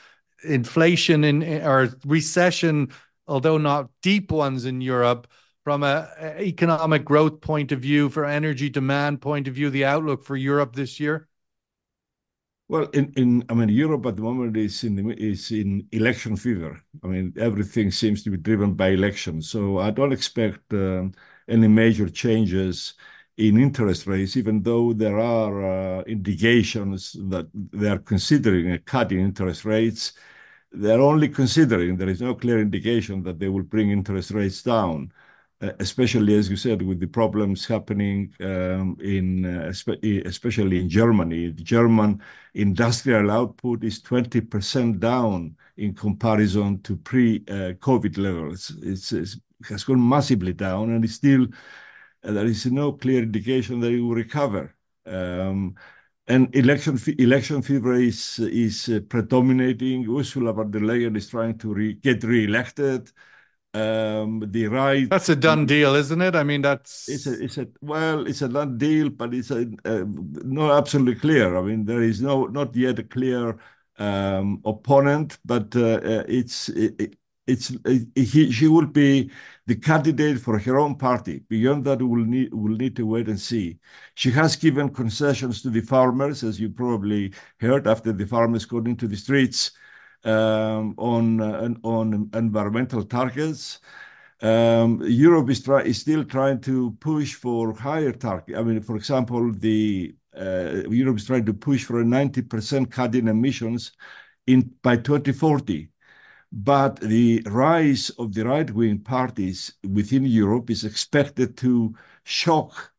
inflation 0.45 1.25
in, 1.25 1.43
or 1.63 1.89
recession, 2.05 2.91
although 3.27 3.57
not 3.57 3.89
deep 4.03 4.31
ones 4.31 4.67
in 4.67 4.83
Europe, 4.83 5.27
from 5.65 5.83
a, 5.83 6.09
a 6.21 6.43
economic 6.43 7.07
growth 7.07 7.41
point 7.41 7.73
of 7.73 7.81
view, 7.81 8.11
for 8.11 8.27
energy 8.27 8.69
demand 8.69 9.23
point 9.23 9.49
of 9.49 9.55
view, 9.55 9.71
the 9.71 9.87
outlook 9.87 10.25
for 10.25 10.37
Europe 10.37 10.77
this 10.77 11.01
year? 11.01 11.27
Well, 12.69 12.85
in, 12.93 13.11
in 13.17 13.45
I 13.49 13.55
mean, 13.55 13.71
Europe 13.71 14.05
at 14.05 14.17
the 14.17 14.23
moment 14.23 14.55
is 14.59 14.85
in 14.85 15.11
is 15.13 15.51
in 15.51 15.87
election 15.93 16.37
fever. 16.37 16.79
I 17.03 17.07
mean, 17.07 17.33
everything 17.39 17.91
seems 17.91 18.23
to 18.25 18.31
be 18.31 18.37
driven 18.37 18.75
by 18.75 18.89
elections. 18.89 19.49
So 19.49 19.79
I 19.79 19.91
don't 19.91 20.13
expect 20.13 20.61
um, 20.75 21.13
any 21.49 21.67
major 21.67 22.11
changes 22.11 22.93
in 23.39 23.59
interest 23.59 24.07
rates, 24.07 24.37
even 24.37 24.63
though 24.63 24.93
there 24.93 25.19
are 25.19 26.01
uh, 26.01 26.03
indications 26.03 27.17
that 27.31 27.49
they 27.55 27.89
are 27.89 27.99
considering 27.99 28.73
a 28.73 28.79
cut 28.79 29.13
in 29.13 29.21
interest 29.21 29.65
rates. 29.65 30.13
They're 30.73 31.01
only 31.01 31.29
considering. 31.29 31.97
There 31.97 32.09
is 32.11 32.21
no 32.21 32.35
clear 32.35 32.61
indication 32.61 33.23
that 33.23 33.39
they 33.39 33.49
will 33.49 33.63
bring 33.63 33.91
interest 33.91 34.33
rates 34.33 34.63
down. 34.63 35.13
especially 35.81 36.39
as 36.39 36.49
you 36.49 36.57
said, 36.57 36.83
with 36.83 37.01
the 37.01 37.07
problems 37.07 37.67
happening 37.67 38.33
um, 38.41 38.97
in 39.01 39.45
uh, 39.45 39.73
especially 40.25 40.79
in 40.81 40.89
Germany. 40.89 41.49
The 41.51 41.65
German 41.65 42.23
industrial 42.55 43.31
output 43.31 43.83
is 43.83 44.01
20% 44.03 45.01
down 45.01 45.57
in 45.77 45.95
comparison 45.95 46.81
to 46.83 46.97
pre-COVID 46.97 48.19
levels. 48.19 48.73
It's, 48.83 49.13
it's, 49.13 49.35
it 49.35 49.67
has 49.69 49.85
gone 49.85 50.09
massively 50.09 50.53
down, 50.53 50.91
and 50.91 51.05
it's 51.05 51.15
still 51.15 51.45
uh, 51.45 51.47
there 52.23 52.47
is 52.47 52.67
no 52.67 52.93
clear 52.93 53.23
indication 53.23 53.81
that 53.81 53.93
it 53.93 54.01
will 54.01 54.15
recover. 54.15 54.75
Um, 55.07 55.75
and 56.27 56.55
election 56.55 56.99
election 57.19 57.63
fever 57.63 57.95
is 57.95 58.39
is 58.39 58.89
uh, 58.89 59.01
predominating. 59.09 60.07
Ursula 60.09 60.53
von 60.53 60.71
der 60.71 60.81
Leyen 60.81 61.17
is 61.17 61.29
trying 61.29 61.57
to 61.59 61.73
re 61.73 61.95
get 61.95 62.23
re-elected. 62.23 63.11
Um, 63.75 64.43
the 64.51 64.67
right. 64.67 65.09
That's 65.09 65.29
a 65.29 65.37
done 65.37 65.67
deal, 65.67 65.95
isn't 65.95 66.21
it? 66.21 66.35
I 66.35 66.43
mean, 66.43 66.63
that's. 66.63 67.09
It's 67.09 67.27
a, 67.27 67.45
it's 67.45 67.59
a 67.59 67.69
well, 67.81 68.27
it's 68.27 68.43
a 68.43 68.49
done 68.49 68.79
deal, 68.79 69.11
but 69.11 69.33
it's 69.35 69.51
a, 69.51 69.69
uh, 69.85 70.05
not 70.07 70.77
absolutely 70.77 71.17
clear. 71.17 71.57
I 71.57 71.63
mean, 71.63 71.85
there 71.85 72.03
is 72.03 72.21
no 72.21 72.47
not 72.47 72.75
yet 72.75 72.99
a 72.99 73.05
clear 73.05 73.59
um, 73.99 74.61
opponent, 74.65 75.39
but 75.45 75.75
uh, 75.77 76.01
uh 76.03 76.25
it's 76.29 76.69
it, 76.71 77.19
it's 77.49 77.73
he, 78.15 78.53
she 78.53 78.69
will 78.69 78.87
be 78.87 79.31
the 79.67 79.75
candidate 79.75 80.39
for 80.39 80.59
her 80.59 80.79
own 80.79 80.97
party. 80.97 81.43
Beyond 81.49 81.85
that, 81.87 82.03
we'll 82.03 82.25
need 82.25 82.53
we'll 82.53 82.77
need 82.77 82.95
to 82.97 83.07
wait 83.07 83.29
and 83.29 83.41
see. 83.41 83.79
She 84.15 84.31
has 84.33 84.55
given 84.55 84.91
concessions 84.91 85.63
to 85.63 85.71
the 85.71 85.81
farmers, 85.81 86.45
as 86.45 86.61
you 86.61 86.69
probably 86.69 87.33
heard, 87.61 87.87
after 87.87 88.13
the 88.13 88.27
farmers 88.27 88.67
got 88.67 88.87
into 88.87 89.09
the 89.09 89.17
streets 89.17 89.73
um, 90.25 90.95
on 90.99 91.41
uh, 91.41 91.75
on 91.83 92.31
environmental 92.35 93.03
targets. 93.03 93.81
Um, 94.41 95.03
Europe 95.03 95.51
is 95.51 95.63
try 95.63 95.83
is 95.83 96.01
still 96.01 96.25
trying 96.25 96.61
to 96.61 96.93
push 97.01 97.35
for 97.35 97.73
higher 97.73 98.13
target. 98.13 98.57
I 98.57 98.63
mean, 98.63 98.81
for 98.83 98.97
example, 98.97 99.53
the 99.53 100.15
uh, 100.39 100.83
Europe 100.91 101.17
is 101.17 101.27
trying 101.27 101.47
to 101.47 101.55
push 101.55 101.85
for 101.85 102.01
a 102.01 102.05
90% 102.05 102.91
cut 102.91 103.15
in 103.15 103.27
emissions 103.27 103.93
in 104.47 104.71
by 104.83 104.97
2040 104.97 105.91
but 106.53 107.01
the 107.01 107.43
rise 107.47 108.11
of 108.19 108.35
the 108.35 108.45
right-wing 108.45 108.99
parties 109.01 109.73
within 109.93 110.25
Europe 110.25 110.71
is 110.71 110.85
expected 110.85 111.57
to 111.59 111.95
shock 112.25 112.93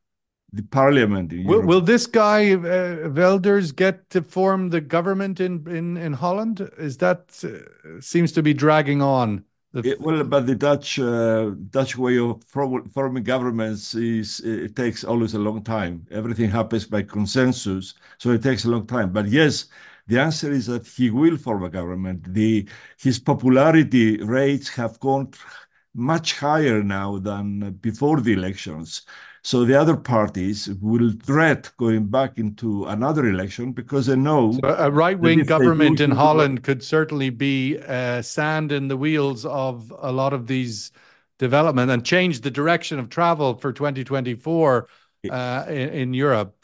the 0.52 0.64
parliament 0.64 1.32
in 1.32 1.46
will, 1.46 1.62
will, 1.62 1.82
this 1.82 2.08
guy 2.08 2.54
uh, 2.54 3.10
Wilders 3.10 3.72
get 3.72 4.10
to 4.10 4.22
form 4.22 4.70
the 4.70 4.82
government 4.82 5.40
in 5.40 5.68
in 5.68 5.98
in 5.98 6.14
Holland? 6.14 6.68
Is 6.78 6.98
that 6.98 7.44
uh, 7.44 8.02
seems 8.02 8.32
to 8.32 8.42
be 8.42 8.54
dragging 8.54 9.02
on? 9.02 9.46
It, 9.72 10.02
well, 10.02 10.24
but 10.24 10.48
the 10.48 10.56
Dutch 10.56 10.98
uh, 10.98 11.52
Dutch 11.70 11.96
way 11.96 12.18
of 12.18 12.44
forming 12.46 13.24
governments 13.24 13.94
is 13.94 14.40
it 14.40 14.76
takes 14.76 15.04
always 15.04 15.36
a 15.36 15.40
long 15.40 15.64
time. 15.64 16.08
Everything 16.10 16.50
happens 16.50 16.86
by 16.86 17.04
consensus, 17.04 17.94
so 18.18 18.32
it 18.32 18.42
takes 18.42 18.66
a 18.66 18.70
long 18.70 18.88
time. 18.88 19.12
But 19.12 19.28
yes, 19.28 19.68
the 20.10 20.20
answer 20.20 20.52
is 20.52 20.66
that 20.66 20.88
he 20.88 21.10
will 21.12 21.38
form 21.38 21.64
a 21.64 21.70
government. 21.70 22.34
The, 22.34 22.68
his 22.98 23.20
popularity 23.20 24.18
rates 24.18 24.68
have 24.70 25.00
gone 25.00 25.32
much 25.94 26.38
higher 26.38 26.84
now 26.84 27.20
than 27.20 27.72
before 27.82 28.20
the 28.20 28.34
elections. 28.34 29.04
So 29.42 29.66
the 29.66 29.80
other 29.80 29.96
parties 29.96 30.70
will 30.82 31.12
dread 31.12 31.70
going 31.78 32.08
back 32.08 32.38
into 32.38 32.86
another 32.86 33.28
election 33.28 33.72
because 33.72 34.08
they 34.08 34.16
know 34.16 34.52
so 34.52 34.76
a 34.78 34.92
right-wing 34.92 35.44
government 35.44 36.02
in 36.02 36.12
Holland 36.12 36.64
could 36.64 36.84
certainly 36.84 37.30
be 37.30 37.78
uh, 37.78 38.22
sand 38.22 38.72
in 38.72 38.90
the 38.90 38.98
wheels 38.98 39.46
of 39.46 39.94
a 39.98 40.12
lot 40.12 40.34
of 40.34 40.48
these 40.48 40.92
development 41.38 41.90
and 41.90 42.06
change 42.06 42.42
the 42.42 42.52
direction 42.52 43.00
of 43.00 43.10
travel 43.10 43.56
for 43.56 43.72
2024 43.72 44.90
uh, 45.32 45.66
in, 45.70 45.90
in, 45.90 46.14
Europe. 46.14 46.56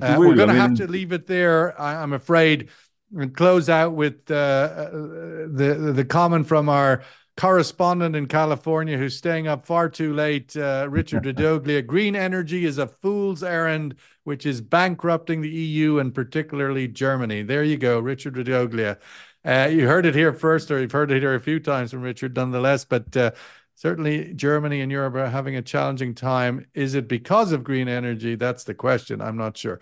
Uh, 0.00 0.16
we're 0.18 0.36
going 0.36 0.48
to 0.48 0.54
have 0.54 0.74
to 0.74 0.86
leave 0.86 1.10
it 1.10 1.26
there. 1.26 1.78
I, 1.80 2.00
am 2.02 2.12
afraid 2.12 2.68
and 3.16 3.36
close 3.36 3.68
out 3.68 3.94
with 3.94 4.30
uh, 4.30 4.34
uh, 4.34 4.90
the 4.90 5.92
the 5.94 6.04
comment 6.04 6.46
from 6.46 6.68
our 6.68 7.02
correspondent 7.36 8.14
in 8.14 8.26
California 8.26 8.98
who's 8.98 9.16
staying 9.16 9.48
up 9.48 9.64
far 9.64 9.88
too 9.88 10.12
late, 10.12 10.54
uh, 10.56 10.86
Richard 10.90 11.22
Radoglia. 11.24 11.84
Green 11.84 12.14
energy 12.14 12.64
is 12.64 12.76
a 12.76 12.86
fool's 12.86 13.42
errand, 13.42 13.94
which 14.24 14.44
is 14.44 14.60
bankrupting 14.60 15.40
the 15.40 15.48
EU 15.48 15.98
and 15.98 16.14
particularly 16.14 16.86
Germany. 16.86 17.42
There 17.42 17.64
you 17.64 17.78
go, 17.78 17.98
Richard 17.98 18.34
Radoglia. 18.34 18.98
Uh, 19.42 19.70
you 19.72 19.86
heard 19.86 20.04
it 20.04 20.14
here 20.14 20.34
first, 20.34 20.70
or 20.70 20.80
you've 20.80 20.92
heard 20.92 21.10
it 21.10 21.22
here 21.22 21.34
a 21.34 21.40
few 21.40 21.60
times 21.60 21.92
from 21.92 22.02
Richard, 22.02 22.36
nonetheless. 22.36 22.84
But 22.84 23.16
uh, 23.16 23.30
certainly, 23.74 24.34
Germany 24.34 24.82
and 24.82 24.92
Europe 24.92 25.14
are 25.14 25.30
having 25.30 25.56
a 25.56 25.62
challenging 25.62 26.14
time. 26.14 26.66
Is 26.74 26.94
it 26.94 27.08
because 27.08 27.52
of 27.52 27.64
green 27.64 27.88
energy? 27.88 28.34
That's 28.34 28.64
the 28.64 28.74
question. 28.74 29.22
I'm 29.22 29.38
not 29.38 29.56
sure. 29.56 29.80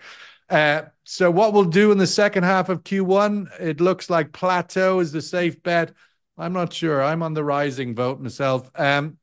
Uh, 0.49 0.83
so 1.03 1.29
what 1.29 1.53
we'll 1.53 1.65
do 1.65 1.91
in 1.91 1.97
the 1.97 2.07
second 2.07 2.43
half 2.43 2.69
of 2.69 2.83
Q1, 2.83 3.59
it 3.59 3.79
looks 3.81 4.09
like 4.09 4.31
plateau 4.31 4.99
is 4.99 5.11
the 5.11 5.21
safe 5.21 5.61
bet. 5.61 5.93
I'm 6.37 6.53
not 6.53 6.73
sure. 6.73 7.03
I'm 7.03 7.21
on 7.21 7.33
the 7.33 7.43
rising 7.43 7.93
vote 7.95 8.19
myself. 8.19 8.69
Um, 8.75 9.17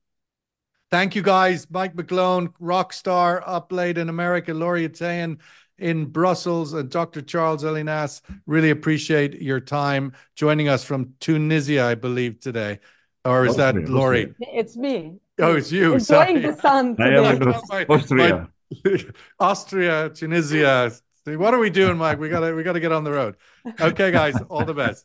thank 0.91 1.17
you 1.17 1.23
guys. 1.23 1.67
Mike 1.71 1.97
McGlone, 1.97 2.53
rock 2.61 2.93
star 2.93 3.43
up 3.47 3.73
late 3.73 3.99
in 3.99 4.09
America, 4.09 4.53
Laury 4.53 4.89
Haytayan 4.89 5.39
in 5.79 6.07
Brussels, 6.07 6.73
and 6.75 6.91
Dr. 6.91 7.23
Charles 7.23 7.65
Ellinas. 7.65 8.21
Really 8.47 8.71
appreciate 8.71 9.41
your 9.41 9.61
time 9.61 10.13
joining 10.35 10.69
us 10.69 10.85
from 10.85 11.15
Tunisia, 11.21 11.85
I 11.85 11.95
believe, 11.95 12.41
today. 12.41 12.81
Or 13.25 13.45
is 13.45 13.59
Austria, 13.59 13.87
that 13.87 13.93
Laury? 13.93 14.35
It's 14.41 14.77
me. 14.77 15.19
Oh, 15.39 15.57
it's 15.57 15.73
you. 15.73 15.95
Enjoying 15.95 16.01
Sorry. 16.01 16.39
the 16.41 16.57
sun 16.57 16.97
today. 16.97 17.85
Austria. 17.89 18.49
Austria, 19.41 20.11
Tunisia, 20.11 20.93
what 21.35 21.53
are 21.55 21.59
we 21.59 21.71
doing, 21.71 21.97
Mike? 21.97 22.21
We 22.21 22.29
gotta 22.29 22.55
we 22.55 22.63
gotta 22.63 22.79
get 22.79 22.93
on 22.93 23.03
the 23.03 23.11
road. 23.11 23.37
Okay, 23.81 24.13
guys, 24.13 24.41
all 24.49 24.65
the 24.65 24.75
best. 24.75 24.95